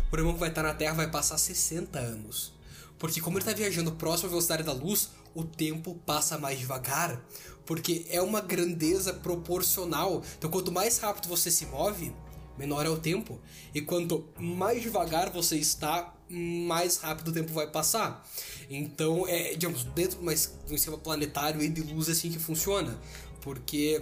Por 0.09 0.19
irmão 0.19 0.33
que 0.33 0.41
vai 0.41 0.49
estar 0.49 0.63
na 0.63 0.73
Terra, 0.73 0.95
vai 0.95 1.11
passar 1.11 1.37
60 1.37 1.99
anos. 1.99 2.55
Porque 3.03 3.21
como 3.21 3.37
ele 3.37 3.43
está 3.43 3.53
viajando 3.53 3.91
próximo 3.91 4.29
à 4.29 4.31
velocidade 4.31 4.63
da 4.63 4.73
luz, 4.73 5.11
o 5.35 5.43
tempo 5.43 5.97
passa 6.07 6.39
mais 6.39 6.57
devagar. 6.61 7.21
Porque 7.67 8.07
é 8.09 8.23
uma 8.23 8.41
grandeza 8.41 9.13
proporcional. 9.13 10.23
Então 10.39 10.49
quanto 10.49 10.71
mais 10.71 10.99
rápido 10.99 11.27
você 11.27 11.51
se 11.51 11.67
move, 11.67 12.15
menor 12.57 12.87
é 12.87 12.89
o 12.89 12.97
tempo. 12.97 13.41
E 13.75 13.81
quanto 13.81 14.29
mais 14.39 14.81
devagar 14.83 15.31
você 15.31 15.57
está, 15.57 16.15
mais 16.29 16.99
rápido 16.99 17.27
o 17.27 17.33
tempo 17.33 17.53
vai 17.53 17.69
passar. 17.69 18.25
Então, 18.71 19.27
é, 19.27 19.55
digamos, 19.55 19.83
dentro 19.83 20.21
de 20.21 20.25
um 20.25 20.75
esquema 20.77 20.97
planetário 20.97 21.61
e 21.61 21.69
de 21.69 21.83
luz 21.83 22.09
é 22.09 22.13
assim 22.13 22.31
que 22.31 22.39
funciona. 22.39 22.97
Porque 23.41 24.01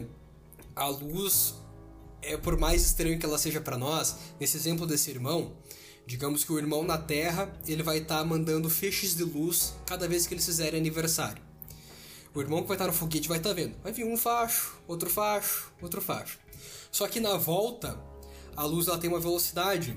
a 0.76 0.88
luz, 0.88 1.54
é 2.20 2.36
por 2.36 2.58
mais 2.58 2.84
estranho 2.84 3.18
que 3.18 3.24
ela 3.24 3.38
seja 3.38 3.62
para 3.62 3.78
nós, 3.78 4.16
nesse 4.38 4.58
exemplo 4.58 4.86
desse 4.86 5.10
irmão, 5.10 5.54
Digamos 6.11 6.42
que 6.42 6.53
o 6.53 6.59
irmão 6.59 6.83
na 6.83 6.99
Terra, 6.99 7.49
ele 7.68 7.85
vai 7.85 7.99
estar 7.99 8.18
tá 8.18 8.25
mandando 8.25 8.68
feixes 8.68 9.14
de 9.14 9.23
luz 9.23 9.75
cada 9.87 10.09
vez 10.09 10.27
que 10.27 10.35
eles 10.35 10.44
fizerem 10.44 10.81
aniversário. 10.81 11.40
O 12.35 12.40
irmão 12.40 12.62
que 12.62 12.66
vai 12.66 12.75
estar 12.75 12.87
tá 12.87 12.90
no 12.90 12.96
foguete 12.96 13.29
vai 13.29 13.38
estar 13.38 13.51
tá 13.51 13.55
vendo. 13.55 13.77
Vai 13.81 13.92
vir 13.92 14.05
um 14.05 14.16
facho, 14.16 14.77
outro 14.88 15.09
facho, 15.09 15.73
outro 15.81 16.01
facho. 16.01 16.40
Só 16.90 17.07
que 17.07 17.20
na 17.20 17.37
volta, 17.37 17.96
a 18.57 18.64
luz 18.64 18.88
ela 18.88 18.99
tem 18.99 19.09
uma 19.09 19.20
velocidade. 19.20 19.96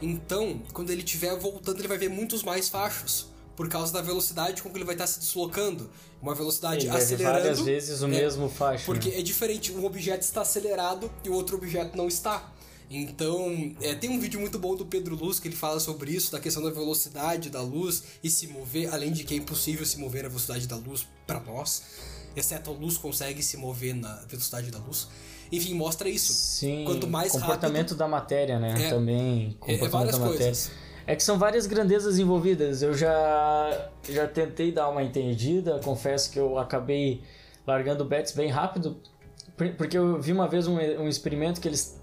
Então, 0.00 0.62
quando 0.72 0.90
ele 0.90 1.02
estiver 1.02 1.36
voltando, 1.36 1.80
ele 1.80 1.88
vai 1.88 1.98
ver 1.98 2.10
muitos 2.10 2.44
mais 2.44 2.68
fachos. 2.68 3.26
Por 3.56 3.68
causa 3.68 3.92
da 3.92 4.00
velocidade 4.00 4.62
com 4.62 4.70
que 4.70 4.78
ele 4.78 4.84
vai 4.84 4.94
estar 4.94 5.08
se 5.08 5.18
deslocando. 5.18 5.90
Uma 6.22 6.32
velocidade 6.32 6.86
ele 6.86 6.96
acelerando. 6.96 7.40
Várias 7.40 7.60
vezes 7.60 8.02
o 8.02 8.04
é, 8.04 8.08
mesmo 8.08 8.48
facho. 8.48 8.84
Porque 8.84 9.08
né? 9.08 9.18
é 9.18 9.22
diferente, 9.22 9.72
um 9.72 9.84
objeto 9.84 10.22
está 10.22 10.42
acelerado 10.42 11.10
e 11.24 11.28
o 11.28 11.32
outro 11.32 11.56
objeto 11.56 11.96
não 11.96 12.06
está. 12.06 12.52
Então, 12.90 13.72
é, 13.80 13.94
tem 13.94 14.10
um 14.10 14.18
vídeo 14.18 14.40
muito 14.40 14.58
bom 14.58 14.74
do 14.74 14.84
Pedro 14.84 15.14
Luz 15.14 15.38
que 15.38 15.46
ele 15.46 15.54
fala 15.54 15.78
sobre 15.78 16.10
isso, 16.10 16.32
da 16.32 16.40
questão 16.40 16.60
da 16.60 16.70
velocidade 16.70 17.48
da 17.48 17.62
luz 17.62 18.02
e 18.22 18.28
se 18.28 18.48
mover, 18.48 18.92
além 18.92 19.12
de 19.12 19.22
que 19.22 19.34
é 19.34 19.36
impossível 19.36 19.86
se 19.86 19.96
mover 19.98 20.24
na 20.24 20.28
velocidade 20.28 20.66
da 20.66 20.74
luz 20.74 21.06
para 21.24 21.38
nós, 21.38 21.84
exceto 22.34 22.70
a 22.70 22.72
luz 22.72 22.98
consegue 22.98 23.44
se 23.44 23.56
mover 23.56 23.94
na 23.94 24.16
velocidade 24.28 24.72
da 24.72 24.78
luz. 24.78 25.06
Enfim, 25.52 25.74
mostra 25.74 26.08
isso. 26.08 26.32
Sim. 26.32 26.84
Quanto 26.84 27.06
mais 27.06 27.30
comportamento 27.30 27.90
rápido, 27.90 27.96
da 27.96 28.08
matéria, 28.08 28.58
né? 28.58 28.86
É, 28.86 28.90
Também 28.90 29.56
é, 29.62 29.76
comportamento 29.76 29.84
é, 29.84 29.88
várias 29.88 30.18
da 30.18 30.18
matéria. 30.18 30.46
Coisas. 30.46 30.70
É 31.06 31.16
que 31.16 31.22
são 31.22 31.38
várias 31.38 31.66
grandezas 31.66 32.18
envolvidas. 32.18 32.82
Eu 32.82 32.94
já 32.94 33.90
já 34.08 34.26
tentei 34.26 34.72
dar 34.72 34.88
uma 34.88 35.02
entendida, 35.02 35.80
confesso 35.84 36.30
que 36.30 36.38
eu 36.38 36.58
acabei 36.58 37.22
largando 37.66 38.04
bets 38.04 38.32
bem 38.32 38.48
rápido, 38.48 38.96
porque 39.76 39.96
eu 39.96 40.20
vi 40.20 40.32
uma 40.32 40.48
vez 40.48 40.66
um, 40.66 40.76
um 40.76 41.08
experimento 41.08 41.60
que 41.60 41.68
eles 41.68 41.99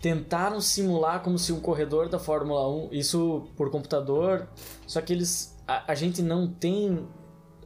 tentaram 0.00 0.60
simular 0.60 1.22
como 1.22 1.38
se 1.38 1.52
um 1.52 1.60
corredor 1.60 2.08
da 2.08 2.18
Fórmula 2.18 2.68
1, 2.68 2.88
isso 2.92 3.48
por 3.54 3.70
computador, 3.70 4.48
só 4.86 5.00
que 5.00 5.12
eles 5.12 5.56
a, 5.68 5.92
a 5.92 5.94
gente 5.94 6.22
não 6.22 6.48
tem 6.48 7.06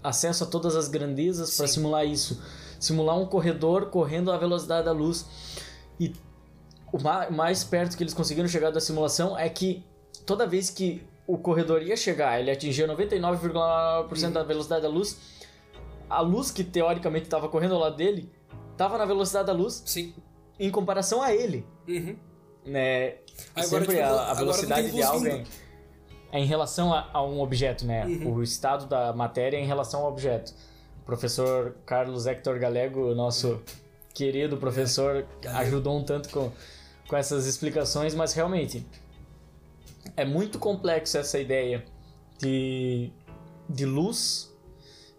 acesso 0.03 0.45
a 0.45 0.47
todas 0.47 0.77
as 0.77 0.89
grandezas 0.89 1.57
para 1.57 1.67
simular 1.67 2.05
isso. 2.05 2.43
Simular 2.79 3.19
um 3.19 3.25
corredor 3.25 3.87
correndo 3.87 4.31
à 4.31 4.37
velocidade 4.37 4.85
da 4.85 4.93
luz. 4.93 5.27
E 5.99 6.13
o 6.93 6.99
mais 7.33 7.65
perto 7.65 7.97
que 7.97 8.03
eles 8.03 8.13
conseguiram 8.13 8.49
chegar 8.49 8.71
da 8.71 8.81
simulação 8.81 9.39
é 9.39 9.49
que 9.49 9.83
toda 10.27 10.47
vez 10.47 10.69
que 10.69 11.03
o 11.27 11.39
corredor 11.39 11.83
ia 11.83 11.97
chegar, 11.97 12.39
ele 12.39 12.51
atingia 12.51 12.87
99,9% 12.87 14.33
da 14.33 14.43
velocidade 14.43 14.83
da 14.83 14.89
luz, 14.89 15.19
a 16.11 16.21
luz 16.21 16.51
que 16.51 16.63
teoricamente 16.63 17.25
estava 17.25 17.49
correndo 17.49 17.75
ao 17.75 17.81
lado 17.81 17.97
dele 17.97 18.31
estava 18.73 18.99
na 18.99 19.07
velocidade 19.07 19.47
da 19.47 19.53
luz. 19.55 19.83
Sim 19.87 20.13
em 20.59 20.71
comparação 20.71 21.23
a 21.23 21.35
ele. 21.35 21.67
Uhum. 21.89 22.17
Né? 22.65 23.17
Agora, 23.55 23.67
Sempre 23.67 23.97
tipo, 23.97 24.09
a, 24.09 24.31
a 24.31 24.35
velocidade 24.35 24.91
de 24.91 25.03
algo 25.03 25.27
é, 25.27 25.45
é, 26.33 26.39
em 26.39 26.47
relação 26.47 26.93
a, 26.93 27.11
a, 27.13 27.23
um 27.23 27.41
objeto, 27.41 27.85
né? 27.85 28.07
Uhum. 28.07 28.35
O 28.35 28.43
estado 28.43 28.87
da 28.87 29.13
matéria 29.13 29.57
é 29.57 29.61
em 29.61 29.67
relação 29.67 30.03
ao 30.03 30.09
objeto. 30.11 30.55
O 31.03 31.05
professor 31.05 31.77
Carlos 31.85 32.27
Hector 32.27 32.59
Galego, 32.59 33.15
nosso 33.15 33.61
querido 34.15 34.57
professor, 34.57 35.27
é. 35.43 35.49
ajudou 35.49 35.99
um 35.99 36.05
tanto 36.05 36.31
com, 36.31 36.51
com 37.07 37.17
essas 37.17 37.47
explicações, 37.47 38.15
mas 38.15 38.33
realmente 38.33 38.87
é 40.17 40.25
muito 40.25 40.59
complexo 40.59 41.19
essa 41.19 41.39
ideia 41.39 41.85
de, 42.39 43.11
de 43.69 43.85
luz, 43.85 44.53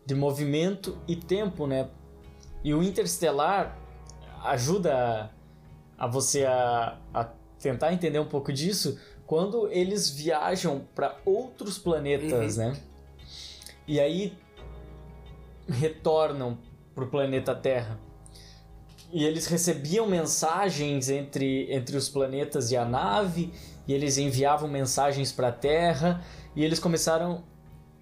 de 0.05 0.15
movimento 0.15 0.97
e 1.07 1.15
tempo, 1.15 1.67
né? 1.67 1.89
E 2.63 2.73
o 2.73 2.81
interestelar 2.81 3.77
ajuda 4.51 5.31
a, 5.97 6.07
você 6.07 6.45
a, 6.45 6.97
a 7.13 7.23
tentar 7.59 7.93
entender 7.93 8.19
um 8.19 8.27
pouco 8.27 8.51
disso 8.51 8.99
quando 9.25 9.69
eles 9.71 10.09
viajam 10.09 10.85
para 10.93 11.17
outros 11.25 11.77
planetas, 11.77 12.57
uhum. 12.57 12.69
né? 12.69 12.77
E 13.87 13.99
aí 13.99 14.37
retornam 15.67 16.57
pro 16.93 17.07
planeta 17.07 17.55
Terra. 17.55 17.99
E 19.11 19.23
eles 19.23 19.47
recebiam 19.47 20.07
mensagens 20.07 21.09
entre, 21.09 21.71
entre 21.73 21.95
os 21.95 22.09
planetas 22.09 22.71
e 22.71 22.77
a 22.77 22.85
nave, 22.85 23.53
e 23.87 23.93
eles 23.93 24.17
enviavam 24.17 24.67
mensagens 24.67 25.31
para 25.31 25.49
a 25.49 25.51
Terra, 25.51 26.23
e 26.55 26.63
eles 26.63 26.79
começaram 26.79 27.43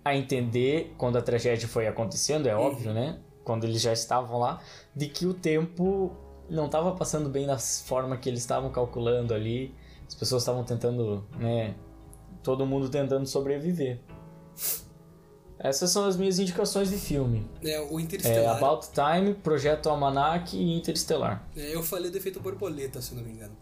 a 0.04 0.16
entender 0.16 0.94
quando 0.98 1.18
a 1.18 1.22
tragédia 1.22 1.68
foi 1.68 1.88
acontecendo, 1.88 2.48
é 2.48 2.56
óbvio, 2.56 2.94
né? 2.94 3.20
Quando 3.44 3.66
eles 3.66 3.82
já 3.82 3.94
estavam 3.94 4.40
lá, 4.40 4.62
de 4.96 5.08
que 5.08 5.26
o 5.26 5.34
tempo 5.34 6.16
não 6.50 6.66
estava 6.66 6.92
passando 6.94 7.30
bem 7.30 7.46
da 7.46 7.58
forma 7.58 8.18
que 8.18 8.30
eles 8.30 8.42
estavam 8.42 8.72
calculando 8.72 9.34
ali. 9.34 9.74
As 10.08 10.16
pessoas 10.16 10.44
estavam 10.44 10.64
tentando, 10.64 11.26
né? 11.38 11.76
Todo 12.42 12.66
mundo 12.66 12.90
tentando 12.90 13.26
sobreviver. 13.26 14.00
Essas 15.58 15.92
são 15.92 16.06
as 16.06 16.18
minhas 16.18 16.40
indicações 16.40 16.90
de 16.90 16.98
filme. 16.98 17.50
É, 17.64 17.80
o 17.80 17.98
É 17.98 18.02
Interestelar. 18.02 18.58
About 18.58 18.88
Time, 18.92 19.34
Projeto 19.34 19.88
Almanac 19.88 20.58
e 20.58 20.78
Interestelar. 20.78 21.48
É, 21.56 21.74
eu 21.74 21.82
falei 21.82 22.12
do 22.12 22.18
efeito 22.18 22.40
borboleta, 22.42 23.02
se 23.02 23.16
não 23.16 23.24
me 23.24 23.32
engano. 23.32 23.56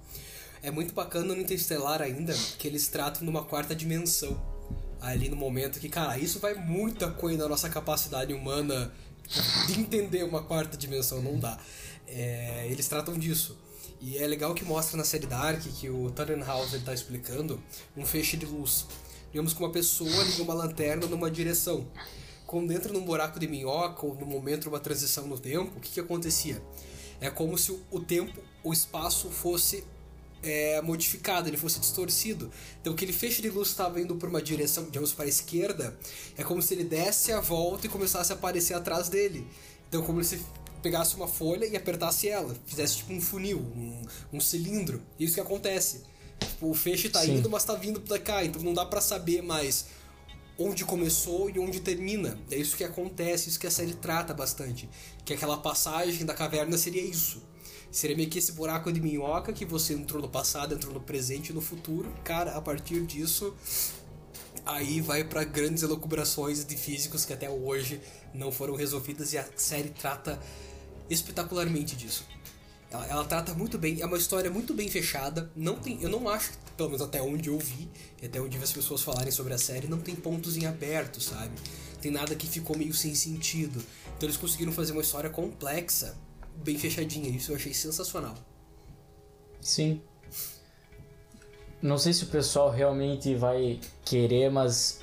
É 0.64 0.72
muito 0.72 0.96
bacana 0.96 1.36
no 1.36 1.40
Interestelar 1.40 2.02
ainda 2.02 2.34
que 2.58 2.68
eles 2.68 2.88
tratam 2.88 3.24
numa 3.24 3.44
quarta 3.44 3.76
dimensão. 3.76 4.36
Ali 5.00 5.30
no 5.30 5.36
momento 5.36 5.80
que, 5.80 5.90
cara, 5.90 6.18
isso 6.18 6.40
vai 6.40 6.56
muito 6.56 7.06
além 7.06 7.38
da 7.38 7.48
nossa 7.48 7.70
capacidade 7.70 8.34
humana 8.34 8.92
de 9.68 9.80
entender 9.80 10.24
uma 10.24 10.44
quarta 10.44 10.76
dimensão, 10.76 11.22
não 11.22 11.40
dá. 11.40 11.58
É, 12.14 12.68
eles 12.70 12.88
tratam 12.88 13.18
disso. 13.18 13.58
E 14.02 14.18
é 14.18 14.28
legal 14.28 14.54
que 14.54 14.66
mostra 14.66 14.98
na 14.98 15.04
série 15.04 15.28
Dark 15.28 15.62
que 15.62 15.90
o 15.90 16.10
Tannenhaus 16.12 16.74
ele 16.74 16.84
tá 16.84 16.94
explicando 16.94 17.62
um 17.96 18.06
feixe 18.06 18.36
de 18.36 18.46
luz. 18.46 18.86
Digamos 19.32 19.54
que 19.54 19.60
uma 19.60 19.70
pessoa 19.72 20.24
liga 20.24 20.44
uma 20.44 20.54
lanterna 20.54 21.06
numa 21.08 21.30
direção. 21.32 21.88
Quando 22.46 22.72
entra 22.74 22.92
num 22.92 23.06
buraco 23.06 23.40
de 23.40 23.48
minhoca 23.48 24.06
ou 24.06 24.14
no 24.16 24.26
momento 24.26 24.64
de 24.64 24.68
uma 24.70 24.80
transição 24.80 25.26
no 25.28 25.40
tempo, 25.40 25.78
o 25.78 25.80
que, 25.80 25.90
que 25.92 26.00
acontecia? 26.00 26.62
É 27.22 27.30
como 27.30 27.58
se 27.58 27.72
o- 27.72 27.82
o 27.92 28.00
tempo, 28.00 28.42
o 28.64 28.74
espaço 28.74 29.30
fosse 29.30 29.84
é, 30.44 30.82
modificado, 30.82 31.48
ele 31.48 31.56
fosse 31.56 31.80
distorcido. 31.80 32.52
Então, 32.82 32.94
aquele 32.94 33.14
feixe 33.14 33.44
de 33.44 33.50
luz 33.52 33.68
estava 33.70 34.02
indo 34.02 34.16
para 34.16 34.28
uma 34.28 34.42
direção, 34.42 34.86
digamos, 34.86 35.14
para 35.14 35.26
a 35.26 35.28
esquerda, 35.28 35.96
é 36.36 36.44
como 36.44 36.60
se 36.64 36.74
ele 36.74 36.84
desse 36.84 37.32
a 37.32 37.40
volta 37.40 37.86
e 37.86 37.90
começasse 37.90 38.32
a 38.34 38.36
aparecer 38.36 38.74
atrás 38.74 39.08
dele. 39.08 39.48
Então, 39.88 40.02
como 40.02 40.24
se 40.24 40.42
pegasse 40.82 41.16
uma 41.16 41.28
folha 41.28 41.66
e 41.66 41.76
apertasse 41.76 42.28
ela, 42.28 42.56
fizesse 42.66 42.98
tipo 42.98 43.14
um 43.14 43.22
funil, 43.22 43.60
um, 43.60 44.02
um 44.34 44.40
cilindro. 44.40 45.02
Isso 45.20 45.36
que 45.36 45.42
acontece. 45.42 46.04
Tipo, 46.40 46.70
o 46.70 46.74
feixe 46.74 47.10
tá 47.10 47.22
Sim. 47.22 47.38
indo, 47.38 47.50
mas 47.50 47.64
tá 47.64 47.76
vindo 47.76 48.02
pra 48.02 48.18
cá, 48.20 48.44
então 48.44 48.62
não 48.62 48.74
dá 48.74 48.86
para 48.86 49.02
saber 49.02 49.42
mais 49.42 49.86
onde 50.58 50.86
começou 50.86 51.50
e 51.50 51.60
onde 51.60 51.80
termina. 51.80 52.38
É 52.50 52.56
isso 52.56 52.76
que 52.76 52.84
acontece, 52.84 53.50
isso 53.50 53.60
que 53.60 53.68
a 53.68 53.72
série 53.72 53.94
trata 53.94 54.34
bastante. 54.34 54.90
Que 55.26 55.34
aquela 55.34 55.58
passagem 55.58 56.26
da 56.26 56.34
caverna 56.34 56.78
seria 56.78 57.02
isso. 57.02 57.42
Seria 57.92 58.16
meio 58.16 58.30
que 58.30 58.40
esse 58.40 58.54
buraco 58.54 58.92
de 58.92 59.02
minhoca 59.02 59.52
que 59.52 59.66
você 59.66 59.94
entrou 59.94 60.22
no 60.22 60.30
passado, 60.30 60.74
entrou 60.74 60.94
no 60.94 61.02
presente 61.02 61.50
e 61.50 61.54
no 61.54 61.62
futuro. 61.62 62.12
Cara, 62.24 62.56
a 62.56 62.62
partir 62.62 63.06
disso, 63.06 63.54
aí 64.66 65.02
vai 65.02 65.24
para 65.24 65.44
grandes 65.44 65.84
elucubrações 65.84 66.64
de 66.64 66.78
físicos 66.78 67.26
que 67.26 67.34
até 67.34 67.50
hoje 67.50 68.00
não 68.34 68.52
foram 68.52 68.76
resolvidas 68.76 69.34
e 69.34 69.38
a 69.38 69.46
série 69.58 69.90
trata 69.90 70.40
espetacularmente 71.14 71.96
disso. 71.96 72.26
Ela, 72.90 73.08
ela 73.08 73.26
trata 73.26 73.54
muito 73.54 73.78
bem, 73.78 74.02
é 74.02 74.06
uma 74.06 74.18
história 74.18 74.52
muito 74.52 74.74
bem 74.74 74.90
fechada. 74.90 75.52
Não 75.56 75.76
tem, 75.76 76.02
eu 76.02 76.10
não 76.10 76.28
acho, 76.28 76.52
pelo 76.76 76.90
menos 76.90 77.02
até 77.02 77.22
onde 77.22 77.50
eu 77.50 77.58
vi, 77.58 77.90
até 78.24 78.40
onde 78.40 78.58
vi 78.58 78.64
as 78.64 78.74
pessoas 78.74 79.02
falarem 79.02 79.32
sobre 79.32 79.54
a 79.54 79.58
série, 79.58 79.88
não 79.88 80.00
tem 80.00 80.16
pontos 80.16 80.58
em 80.58 80.66
aberto, 80.66 81.22
sabe? 81.22 81.54
Tem 82.02 82.12
nada 82.12 82.36
que 82.36 82.48
ficou 82.48 82.78
meio 82.78 82.94
sem 82.94 83.16
sentido. 83.16 83.82
Então 84.18 84.28
eles 84.28 84.38
conseguiram 84.38 84.72
fazer 84.72 84.92
uma 84.92 85.02
história 85.02 85.30
complexa, 85.30 86.18
bem 86.64 86.78
fechadinha. 86.78 87.30
Isso 87.30 87.52
eu 87.52 87.56
achei 87.56 87.74
sensacional. 87.74 88.36
Sim. 89.62 90.02
Não 91.82 91.98
sei 91.98 92.14
se 92.14 92.24
o 92.24 92.28
pessoal 92.28 92.70
realmente 92.70 93.34
vai 93.36 93.80
querer, 94.04 94.52
mas 94.52 95.02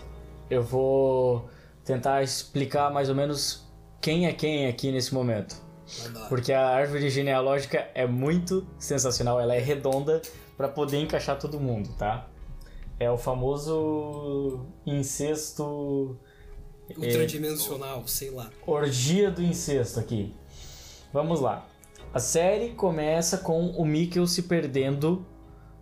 eu 0.51 0.63
vou 0.63 1.49
tentar 1.85 2.23
explicar 2.23 2.93
mais 2.93 3.09
ou 3.09 3.15
menos 3.15 3.67
quem 4.01 4.27
é 4.27 4.33
quem 4.33 4.67
aqui 4.67 4.93
nesse 4.93 5.15
momento. 5.15 5.68
Porque 6.29 6.53
a 6.53 6.69
árvore 6.69 7.09
genealógica 7.11 7.89
é 7.95 8.07
muito 8.07 8.67
sensacional, 8.79 9.41
ela 9.41 9.55
é 9.55 9.59
redonda 9.59 10.21
para 10.57 10.69
poder 10.69 10.99
encaixar 10.99 11.39
todo 11.39 11.59
mundo, 11.61 11.91
tá? 11.97 12.29
É 12.99 13.11
o 13.11 13.17
famoso 13.17 14.67
incesto 14.85 16.19
Ultradimensional, 16.97 18.07
sei 18.07 18.31
lá. 18.31 18.51
orgia 18.67 19.31
do 19.31 19.43
incesto 19.43 20.01
aqui. 20.01 20.35
Vamos 21.13 21.41
lá. 21.41 21.67
A 22.13 22.19
série 22.19 22.71
começa 22.71 23.39
com 23.39 23.69
o 23.71 23.85
Mikkel 23.85 24.27
se 24.27 24.45
perdendo 24.45 25.25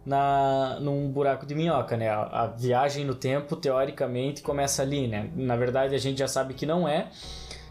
na 0.05 0.79
num 0.81 1.11
buraco 1.11 1.47
de 1.47 1.55
minhoca, 1.55 1.97
né? 1.97 2.09
A, 2.09 2.23
a 2.43 2.47
viagem 2.47 3.05
no 3.05 3.15
tempo 3.15 3.57
teoricamente 3.57 4.43
começa 4.43 4.83
ali, 4.83 5.07
né? 5.09 5.31
Na 5.35 5.57
verdade 5.57 5.95
a 5.95 5.99
gente 5.99 6.19
já 6.19 6.29
sabe 6.29 6.55
que 6.55 6.67
não 6.67 6.87
é, 6.87 7.11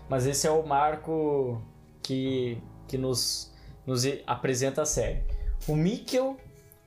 mas 0.10 0.26
esse 0.26 0.48
é 0.48 0.52
o 0.52 0.66
marco 0.66 1.62
que 2.06 2.62
que 2.88 2.98
nos 2.98 3.52
nos 3.86 4.04
apresenta 4.26 4.84
a 4.84 4.86
série. 4.86 5.24
O 5.68 5.76
Mikkel, 5.76 6.38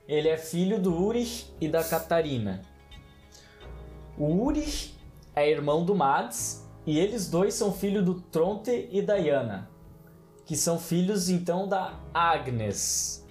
ele 0.07 0.27
é 0.27 0.37
filho 0.37 0.81
do 0.81 0.93
Urich 0.93 1.53
e 1.59 1.67
da 1.67 1.83
Catarina. 1.83 2.61
O 4.17 4.25
Urich 4.25 4.95
é 5.35 5.49
irmão 5.49 5.85
do 5.85 5.95
Mads 5.95 6.65
e 6.85 6.99
eles 6.99 7.29
dois 7.29 7.53
são 7.53 7.71
filhos 7.73 8.03
do 8.03 8.15
Tronte 8.15 8.89
e 8.91 9.01
da 9.01 9.15
Yana, 9.15 9.69
que 10.45 10.55
são 10.55 10.79
filhos 10.79 11.29
então 11.29 11.67
da 11.67 11.99
Agnes. 12.13 13.25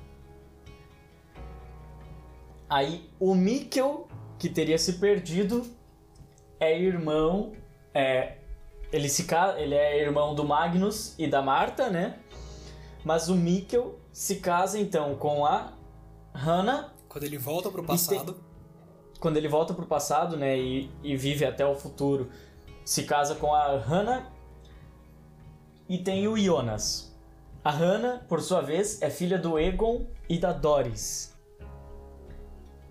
Aí 2.68 3.09
o 3.18 3.35
Mikkel, 3.35 4.07
que 4.38 4.48
teria 4.48 4.79
se 4.79 4.94
perdido, 4.94 5.66
é 6.61 6.79
irmão, 6.79 7.53
é, 7.94 8.38
ele 8.92 9.09
se 9.09 9.27
ele 9.59 9.74
é 9.74 10.01
irmão 10.01 10.35
do 10.35 10.44
Magnus 10.44 11.14
e 11.18 11.27
da 11.27 11.42
Marta, 11.42 11.90
né? 11.90 12.18
Mas 13.05 13.29
o 13.29 13.35
Mikkel 13.35 13.98
se 14.12 14.37
casa 14.37 14.79
então 14.79 15.14
com 15.14 15.44
a 15.44 15.72
Hannah 16.35 16.92
Quando 17.09 17.24
ele 17.24 17.38
volta 17.38 17.70
pro 17.70 17.85
passado, 17.85 18.37
quando 19.20 19.37
ele 19.37 19.48
volta 19.48 19.74
pro 19.74 19.87
passado, 19.87 20.37
né, 20.37 20.59
e, 20.59 20.90
e 21.03 21.16
vive 21.16 21.44
até 21.44 21.66
o 21.66 21.74
futuro, 21.74 22.31
se 22.85 23.05
casa 23.05 23.35
com 23.35 23.55
a 23.55 23.77
Hannah 23.77 24.31
e 25.88 25.98
tem 25.98 26.29
o 26.29 26.37
Jonas. 26.37 27.16
A 27.64 27.70
Hannah, 27.70 28.24
por 28.29 28.40
sua 28.40 28.61
vez, 28.61 29.03
é 29.03 29.11
filha 29.11 29.38
do 29.38 29.59
Egon 29.59 30.07
e 30.29 30.38
da 30.38 30.53
Doris. 30.53 31.37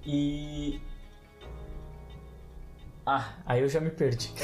E 0.06 0.82
Ah, 3.10 3.36
aí 3.46 3.62
eu 3.62 3.70
já 3.70 3.80
me 3.80 3.90
perdi. 3.90 4.34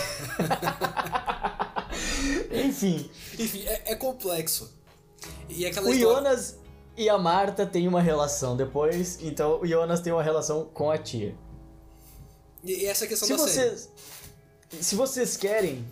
Enfim, 2.50 3.10
enfim, 3.38 3.64
é, 3.66 3.92
é 3.92 3.96
complexo. 3.96 4.74
E 5.50 5.66
aquela 5.66 5.90
o 5.90 5.94
história. 5.94 6.16
Jonas 6.16 6.58
e 6.96 7.10
a 7.10 7.18
Marta 7.18 7.66
têm 7.66 7.90
uma 7.90 8.02
relação 8.02 8.56
depois, 8.56 9.22
então 9.22 9.60
o 9.60 9.68
Jonas 9.68 10.00
tem 10.00 10.14
uma 10.14 10.24
relação 10.24 10.64
com 10.74 10.90
a 10.90 10.98
tia. 10.98 11.36
E 12.64 12.84
e 12.84 12.86
essa 12.86 13.06
questão 13.06 13.28
Se 13.28 13.36
da 13.36 13.48
série. 13.48 13.70
vocês, 13.72 13.92
se 14.80 14.96
vocês 14.96 15.36
querem, 15.36 15.86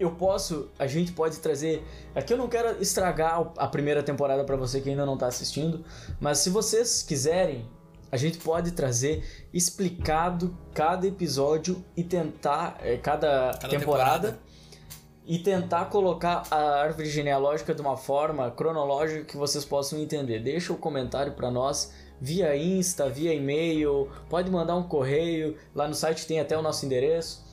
eu 0.00 0.10
posso, 0.16 0.68
a 0.76 0.88
gente 0.88 1.12
pode 1.12 1.38
trazer. 1.38 1.86
Aqui 2.16 2.32
eu 2.32 2.38
não 2.38 2.48
quero 2.48 2.82
estragar 2.82 3.52
a 3.56 3.68
primeira 3.68 4.02
temporada 4.02 4.42
pra 4.44 4.56
você 4.56 4.80
que 4.80 4.90
ainda 4.90 5.06
não 5.06 5.16
tá 5.16 5.28
assistindo, 5.28 5.84
mas 6.18 6.38
se 6.38 6.50
vocês 6.50 7.00
quiserem, 7.02 7.64
a 8.10 8.16
gente 8.16 8.38
pode 8.38 8.72
trazer 8.72 9.24
explicado 9.52 10.56
cada 10.74 11.06
episódio 11.06 11.84
e 11.96 12.02
tentar 12.02 12.78
é, 12.80 12.96
cada, 12.96 13.52
Cada 13.52 13.68
temporada, 13.68 14.28
temporada. 14.32 14.38
e 15.26 15.38
tentar 15.38 15.86
colocar 15.86 16.42
a 16.50 16.80
árvore 16.80 17.08
genealógica 17.08 17.74
de 17.74 17.80
uma 17.82 17.96
forma 17.96 18.50
cronológica 18.50 19.24
que 19.24 19.36
vocês 19.36 19.64
possam 19.64 19.98
entender. 19.98 20.40
Deixa 20.40 20.72
o 20.72 20.76
comentário 20.76 21.32
para 21.32 21.50
nós 21.50 21.92
via 22.20 22.56
Insta, 22.56 23.08
via 23.08 23.32
e-mail, 23.32 24.10
pode 24.28 24.50
mandar 24.50 24.74
um 24.76 24.82
correio, 24.82 25.56
lá 25.74 25.86
no 25.86 25.94
site 25.94 26.26
tem 26.26 26.40
até 26.40 26.58
o 26.58 26.62
nosso 26.62 26.84
endereço. 26.84 27.46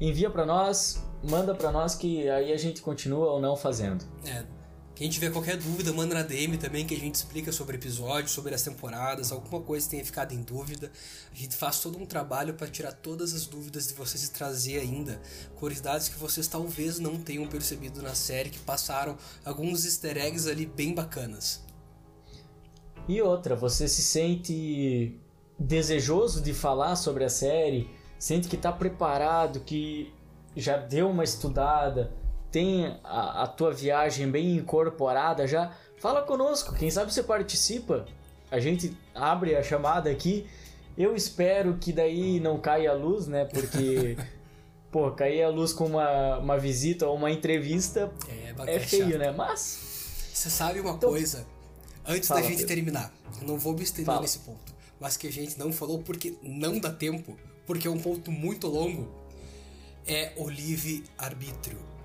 Envia 0.00 0.28
para 0.28 0.44
nós, 0.44 1.02
manda 1.22 1.54
para 1.54 1.70
nós 1.70 1.94
que 1.94 2.28
aí 2.28 2.52
a 2.52 2.56
gente 2.56 2.82
continua 2.82 3.30
ou 3.32 3.40
não 3.40 3.56
fazendo. 3.56 4.04
É. 4.26 4.55
Quem 4.96 5.10
tiver 5.10 5.30
qualquer 5.30 5.58
dúvida, 5.58 5.92
manda 5.92 6.14
na 6.14 6.22
DM 6.22 6.56
também 6.56 6.86
que 6.86 6.94
a 6.94 6.98
gente 6.98 7.16
explica 7.16 7.52
sobre 7.52 7.76
episódios, 7.76 8.30
sobre 8.30 8.54
as 8.54 8.62
temporadas, 8.62 9.30
alguma 9.30 9.60
coisa 9.60 9.90
tenha 9.90 10.02
ficado 10.02 10.32
em 10.32 10.40
dúvida. 10.40 10.90
A 11.30 11.36
gente 11.36 11.54
faz 11.54 11.80
todo 11.80 11.98
um 11.98 12.06
trabalho 12.06 12.54
para 12.54 12.66
tirar 12.66 12.92
todas 12.92 13.34
as 13.34 13.44
dúvidas 13.44 13.88
de 13.88 13.92
vocês 13.92 14.24
e 14.24 14.32
trazer 14.32 14.80
ainda 14.80 15.20
curiosidades 15.56 16.08
que 16.08 16.18
vocês 16.18 16.48
talvez 16.48 16.98
não 16.98 17.18
tenham 17.18 17.46
percebido 17.46 18.00
na 18.00 18.14
série, 18.14 18.48
que 18.48 18.58
passaram 18.60 19.18
alguns 19.44 19.84
easter 19.84 20.16
eggs 20.16 20.48
ali 20.48 20.64
bem 20.64 20.94
bacanas. 20.94 21.62
E 23.06 23.20
outra, 23.20 23.54
você 23.54 23.86
se 23.88 24.00
sente 24.00 25.20
desejoso 25.58 26.40
de 26.40 26.54
falar 26.54 26.96
sobre 26.96 27.22
a 27.22 27.28
série, 27.28 27.90
sente 28.18 28.48
que 28.48 28.56
está 28.56 28.72
preparado, 28.72 29.60
que 29.60 30.10
já 30.56 30.78
deu 30.78 31.10
uma 31.10 31.22
estudada, 31.22 32.14
tem 32.56 32.96
a, 33.04 33.42
a 33.42 33.46
tua 33.46 33.70
viagem 33.70 34.30
bem 34.30 34.56
incorporada 34.56 35.46
já, 35.46 35.72
fala 35.98 36.22
conosco, 36.22 36.74
quem 36.74 36.90
sabe 36.90 37.12
você 37.12 37.22
participa. 37.22 38.06
A 38.50 38.58
gente 38.58 38.96
abre 39.14 39.54
a 39.54 39.62
chamada 39.62 40.08
aqui. 40.08 40.46
Eu 40.96 41.14
espero 41.14 41.76
que 41.76 41.92
daí 41.92 42.40
não 42.40 42.58
caia 42.58 42.92
a 42.92 42.94
luz, 42.94 43.26
né? 43.26 43.44
Porque 43.44 44.16
pô, 44.90 45.10
cair 45.10 45.42
a 45.42 45.50
luz 45.50 45.74
com 45.74 45.84
uma, 45.84 46.38
uma 46.38 46.56
visita 46.56 47.06
ou 47.06 47.14
uma 47.16 47.30
entrevista 47.30 48.10
É, 48.26 48.54
é 48.76 48.80
feio, 48.80 49.08
chato. 49.10 49.18
né? 49.18 49.32
Mas. 49.32 50.30
Você 50.32 50.48
sabe 50.48 50.80
uma 50.80 50.92
Então- 50.92 51.10
coisa? 51.10 51.46
Antes 52.06 52.26
Fala, 52.26 52.40
da 52.40 52.46
gente 52.46 52.60
Pedro. 52.60 52.74
terminar, 52.74 53.12
eu 53.42 53.46
não 53.48 53.58
vou 53.58 53.74
me 53.74 53.82
estender 53.82 54.06
Fala. 54.06 54.22
nesse 54.22 54.38
ponto, 54.38 54.72
mas 54.98 55.18
que 55.18 55.26
a 55.26 55.32
gente 55.32 55.58
não 55.58 55.70
falou 55.72 55.98
porque 55.98 56.38
não 56.42 56.78
dá 56.78 56.90
tempo, 56.90 57.36
porque 57.66 57.86
é 57.86 57.90
um 57.90 57.98
ponto 57.98 58.30
muito 58.32 58.66
longo, 58.66 59.06
é 60.06 60.32
o 60.36 60.48
livre-arbítrio. 60.48 61.95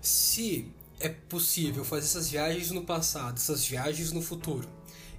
Se 0.00 0.72
é 1.00 1.08
possível 1.08 1.84
fazer 1.84 2.06
essas 2.06 2.30
viagens 2.30 2.70
no 2.70 2.84
passado, 2.84 3.36
essas 3.36 3.64
viagens 3.64 4.12
no 4.12 4.22
futuro, 4.22 4.68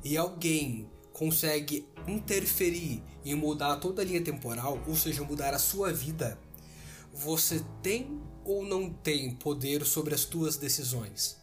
e 0.03 0.17
alguém 0.17 0.89
consegue 1.13 1.85
interferir 2.07 3.03
e 3.25 3.35
mudar 3.35 3.75
toda 3.77 4.01
a 4.01 4.05
linha 4.05 4.21
temporal, 4.21 4.81
ou 4.87 4.95
seja, 4.95 5.23
mudar 5.23 5.53
a 5.53 5.59
sua 5.59 5.91
vida, 5.91 6.39
você 7.13 7.61
tem 7.83 8.21
ou 8.45 8.63
não 8.63 8.89
tem 8.89 9.35
poder 9.35 9.85
sobre 9.85 10.15
as 10.15 10.23
tuas 10.25 10.55
decisões? 10.55 11.37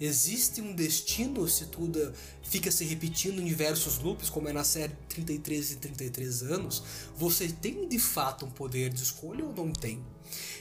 Existe 0.00 0.60
um 0.62 0.74
destino 0.74 1.46
se 1.46 1.66
tudo 1.66 2.12
fica 2.42 2.70
se 2.70 2.84
repetindo 2.84 3.40
em 3.40 3.44
diversos 3.44 3.98
loops, 3.98 4.30
como 4.30 4.48
é 4.48 4.52
na 4.52 4.64
série 4.64 4.94
33 5.10 5.72
e 5.72 5.76
33 5.76 6.42
anos? 6.44 6.82
Você 7.16 7.48
tem 7.48 7.86
de 7.86 7.98
fato 7.98 8.46
um 8.46 8.50
poder 8.50 8.90
de 8.90 9.02
escolha 9.02 9.44
ou 9.44 9.54
não 9.54 9.72
tem? 9.72 10.02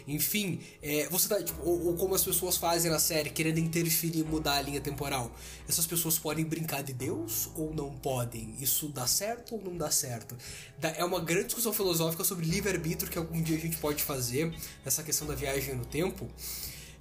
Enfim, 0.10 0.60
é, 0.82 1.08
você 1.10 1.28
tá, 1.30 1.42
tipo, 1.42 1.62
ou, 1.62 1.88
ou 1.88 1.96
como 1.96 2.16
as 2.16 2.24
pessoas 2.24 2.58
fazem 2.58 2.92
na 2.92 3.00
série, 3.00 3.30
querendo 3.30 3.60
interferir 3.60 4.20
e 4.20 4.24
mudar 4.24 4.56
a 4.56 4.62
linha 4.62 4.82
temporal. 4.82 5.32
Essas 5.68 5.86
pessoas 5.86 6.18
podem 6.18 6.46
brincar 6.46 6.84
de 6.84 6.94
Deus 6.94 7.50
ou 7.56 7.74
não 7.74 7.92
podem? 7.92 8.56
Isso 8.60 8.88
dá 8.90 9.06
certo 9.08 9.56
ou 9.56 9.62
não 9.62 9.78
dá 9.78 9.92
certo? 9.92 10.36
É 10.82 11.04
uma 11.06 11.20
grande 11.20 11.46
discussão 11.46 11.72
filosófica 11.74 12.24
sobre 12.24 12.46
livre-arbítrio 12.46 13.12
que 13.12 13.18
algum 13.18 13.42
dia 13.42 13.58
a 13.58 13.60
gente 13.60 13.78
pode 13.78 14.04
fazer, 14.04 14.54
essa 14.86 15.04
questão 15.04 15.28
da 15.28 15.36
viagem 15.36 15.76
no 15.76 15.86
tempo, 15.86 16.28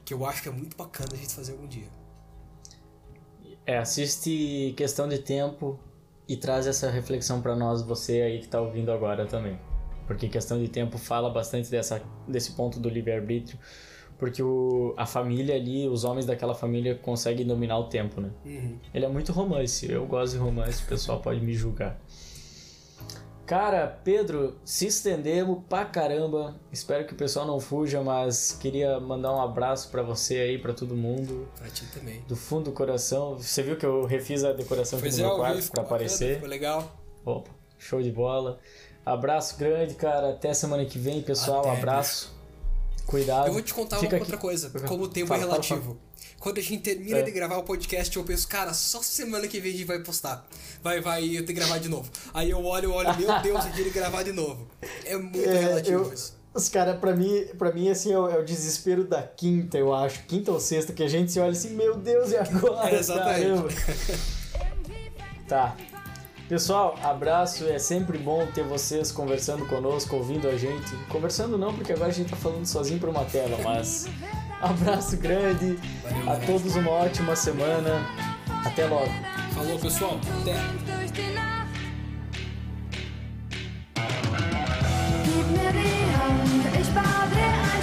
que 0.05 0.13
eu 0.13 0.25
acho 0.25 0.43
que 0.43 0.49
é 0.49 0.53
muito 0.53 0.77
bacana 0.77 1.11
a 1.13 1.17
gente 1.17 1.35
fazer 1.35 1.53
algum 1.53 1.67
dia. 1.67 1.89
É, 3.67 3.77
assiste 3.77 4.73
Questão 4.77 5.07
de 5.07 5.19
Tempo 5.19 5.79
e 6.27 6.37
traz 6.37 6.67
essa 6.67 6.91
reflexão 6.91 7.43
pra 7.43 7.55
nós, 7.55 7.83
você 7.83 8.23
aí 8.23 8.41
que 8.41 8.49
tá 8.49 8.61
ouvindo 8.61 8.91
agora 8.91 9.27
também. 9.27 9.59
Porque 10.09 10.29
Questão 10.29 10.59
de 10.59 10.67
Tempo 10.69 10.99
fala 10.99 11.31
bastante 11.31 11.71
dessa, 11.71 12.03
desse 12.27 12.53
ponto 12.53 12.81
do 12.81 12.89
livre-arbítrio, 12.89 13.59
porque 14.19 14.43
o, 14.43 14.93
a 14.97 15.07
família 15.07 15.55
ali, 15.55 15.87
os 15.87 16.03
homens 16.03 16.27
daquela 16.27 16.55
família 16.55 16.97
conseguem 16.97 17.47
dominar 17.47 17.79
o 17.79 17.85
tempo, 17.85 18.21
né? 18.21 18.31
Ele 18.93 19.05
é 19.05 19.09
muito 19.09 19.31
romance, 19.31 19.89
eu 19.89 20.05
gosto 20.07 20.33
de 20.33 20.39
romance, 20.39 20.83
o 20.83 20.87
pessoal 20.87 21.21
pode 21.21 21.41
me 21.41 21.55
julgar. 21.55 22.01
Cara, 23.47 23.87
Pedro, 24.05 24.59
se 24.63 24.87
estendemos 24.87 25.61
pra 25.71 25.83
caramba. 25.87 26.55
Espero 26.71 27.07
que 27.07 27.15
o 27.15 27.17
pessoal 27.17 27.47
não 27.47 27.59
fuja, 27.59 28.03
mas 28.03 28.53
queria 28.53 29.01
mandar 29.01 29.33
um 29.35 29.41
abraço 29.41 29.91
pra 29.91 30.03
você 30.03 30.37
aí, 30.39 30.59
pra 30.59 30.75
todo 30.75 30.95
mundo 30.95 31.49
Pra 31.57 31.67
ti 31.71 31.87
também. 31.87 32.21
do 32.29 32.37
fundo 32.37 32.65
do 32.65 32.73
coração. 32.73 33.39
Você 33.39 33.63
viu 33.63 33.77
que 33.77 33.87
eu 33.87 34.05
refiz 34.05 34.45
a 34.45 34.53
decoração 34.53 34.99
aqui 34.99 35.09
Pois 35.09 35.19
no 35.19 35.25
é, 35.25 35.29
meu 35.29 35.37
quarto 35.39 35.71
pra 35.71 35.83
aparecer. 35.83 36.35
Ficou 36.35 36.49
legal. 36.49 36.95
Opa, 37.25 37.51
show 37.79 38.03
de 38.03 38.11
bola. 38.11 38.59
Abraço 39.13 39.57
grande, 39.57 39.95
cara. 39.95 40.31
Até 40.31 40.53
semana 40.55 40.85
que 40.85 40.99
vem, 40.99 41.23
pessoal. 41.23 41.61
Até, 41.69 41.79
abraço. 41.79 42.37
Cuidado. 43.07 43.47
Eu 43.47 43.53
vou 43.55 43.63
te 43.63 43.73
contar 43.73 43.97
Fica 43.99 44.17
uma 44.17 44.23
aqui. 44.23 44.25
outra 44.33 44.37
coisa, 44.37 44.69
Fala, 44.71 44.85
como 44.89 45.05
o 45.05 45.09
tempo 45.09 45.29
fala, 45.29 45.41
é 45.41 45.47
fala, 45.47 45.53
relativo. 45.55 45.97
Quando 46.39 46.59
a 46.59 46.63
gente 46.63 46.83
termina 46.83 47.19
É. 47.19 47.23
de 47.23 47.31
gravar 47.33 47.57
o 47.57 47.63
podcast, 47.65 48.15
eu 48.17 48.23
penso, 48.23 48.47
cara, 48.47 48.73
só 48.73 49.03
semana 49.03 49.49
que 49.49 49.59
vem 49.59 49.73
a 49.73 49.77
gente 49.77 49.87
vai 49.87 49.99
postar. 50.01 50.47
Vai, 50.83 51.01
vai, 51.01 51.25
eu 51.25 51.31
tenho 51.31 51.47
que 51.47 51.53
gravar 51.55 51.79
de 51.79 51.89
novo. 51.89 52.09
Aí 52.33 52.51
eu 52.51 52.65
olho, 52.65 52.93
olho, 52.93 53.17
meu 53.19 53.27
Deus, 53.43 53.65
eu 53.67 53.73
tenho 53.73 53.85
que 53.87 53.91
gravar 53.91 54.23
de 54.23 54.33
novo. 54.33 54.69
É 55.05 55.17
muito 55.17 55.39
É, 55.49 55.59
relativo 55.61 56.05
eu- 56.05 56.13
isso. 56.13 56.37
Os 56.55 56.69
caras, 56.69 56.99
pra 56.99 57.15
mim, 57.15 57.47
pra 57.57 57.71
mim, 57.73 57.89
assim, 57.89 58.13
é 58.13 58.19
o, 58.19 58.29
é 58.29 58.39
o 58.39 58.45
desespero 58.45 59.05
da 59.05 59.23
quinta, 59.23 59.79
eu 59.79 59.95
acho. 59.95 60.23
Quinta 60.25 60.51
ou 60.51 60.59
sexta, 60.59 60.93
que 60.93 61.03
a 61.03 61.09
gente 61.09 61.31
se 61.31 61.39
olha 61.39 61.51
assim, 61.53 61.71
meu 61.71 61.97
Deus, 61.97 62.31
e 62.33 62.37
agora? 62.37 62.89
É, 62.95 62.99
exatamente. 62.99 63.45
Caramba. 63.45 63.69
tá. 65.49 65.77
Pessoal, 66.49 66.99
abraço, 67.03 67.69
é 67.69 67.79
sempre 67.79 68.17
bom 68.17 68.47
ter 68.47 68.65
vocês 68.65 69.13
conversando 69.13 69.67
conosco, 69.67 70.17
ouvindo 70.17 70.49
a 70.49 70.57
gente. 70.57 70.97
Conversando 71.11 71.59
não, 71.59 71.75
porque 71.75 71.93
agora 71.93 72.09
a 72.09 72.13
gente 72.13 72.31
tá 72.31 72.37
falando 72.37 72.65
sozinho 72.65 72.99
para 72.99 73.11
uma 73.11 73.25
tela, 73.27 73.59
mas 73.63 74.09
abraço 74.59 75.19
grande, 75.19 75.79
a 76.27 76.37
todos 76.47 76.75
uma 76.75 76.91
ótima 76.91 77.37
semana. 77.37 78.01
Até 78.65 78.87
logo. 78.87 79.13
Falou, 79.53 79.79
pessoal. 79.79 80.19
Até. 80.41 80.99
Ich 86.81 87.78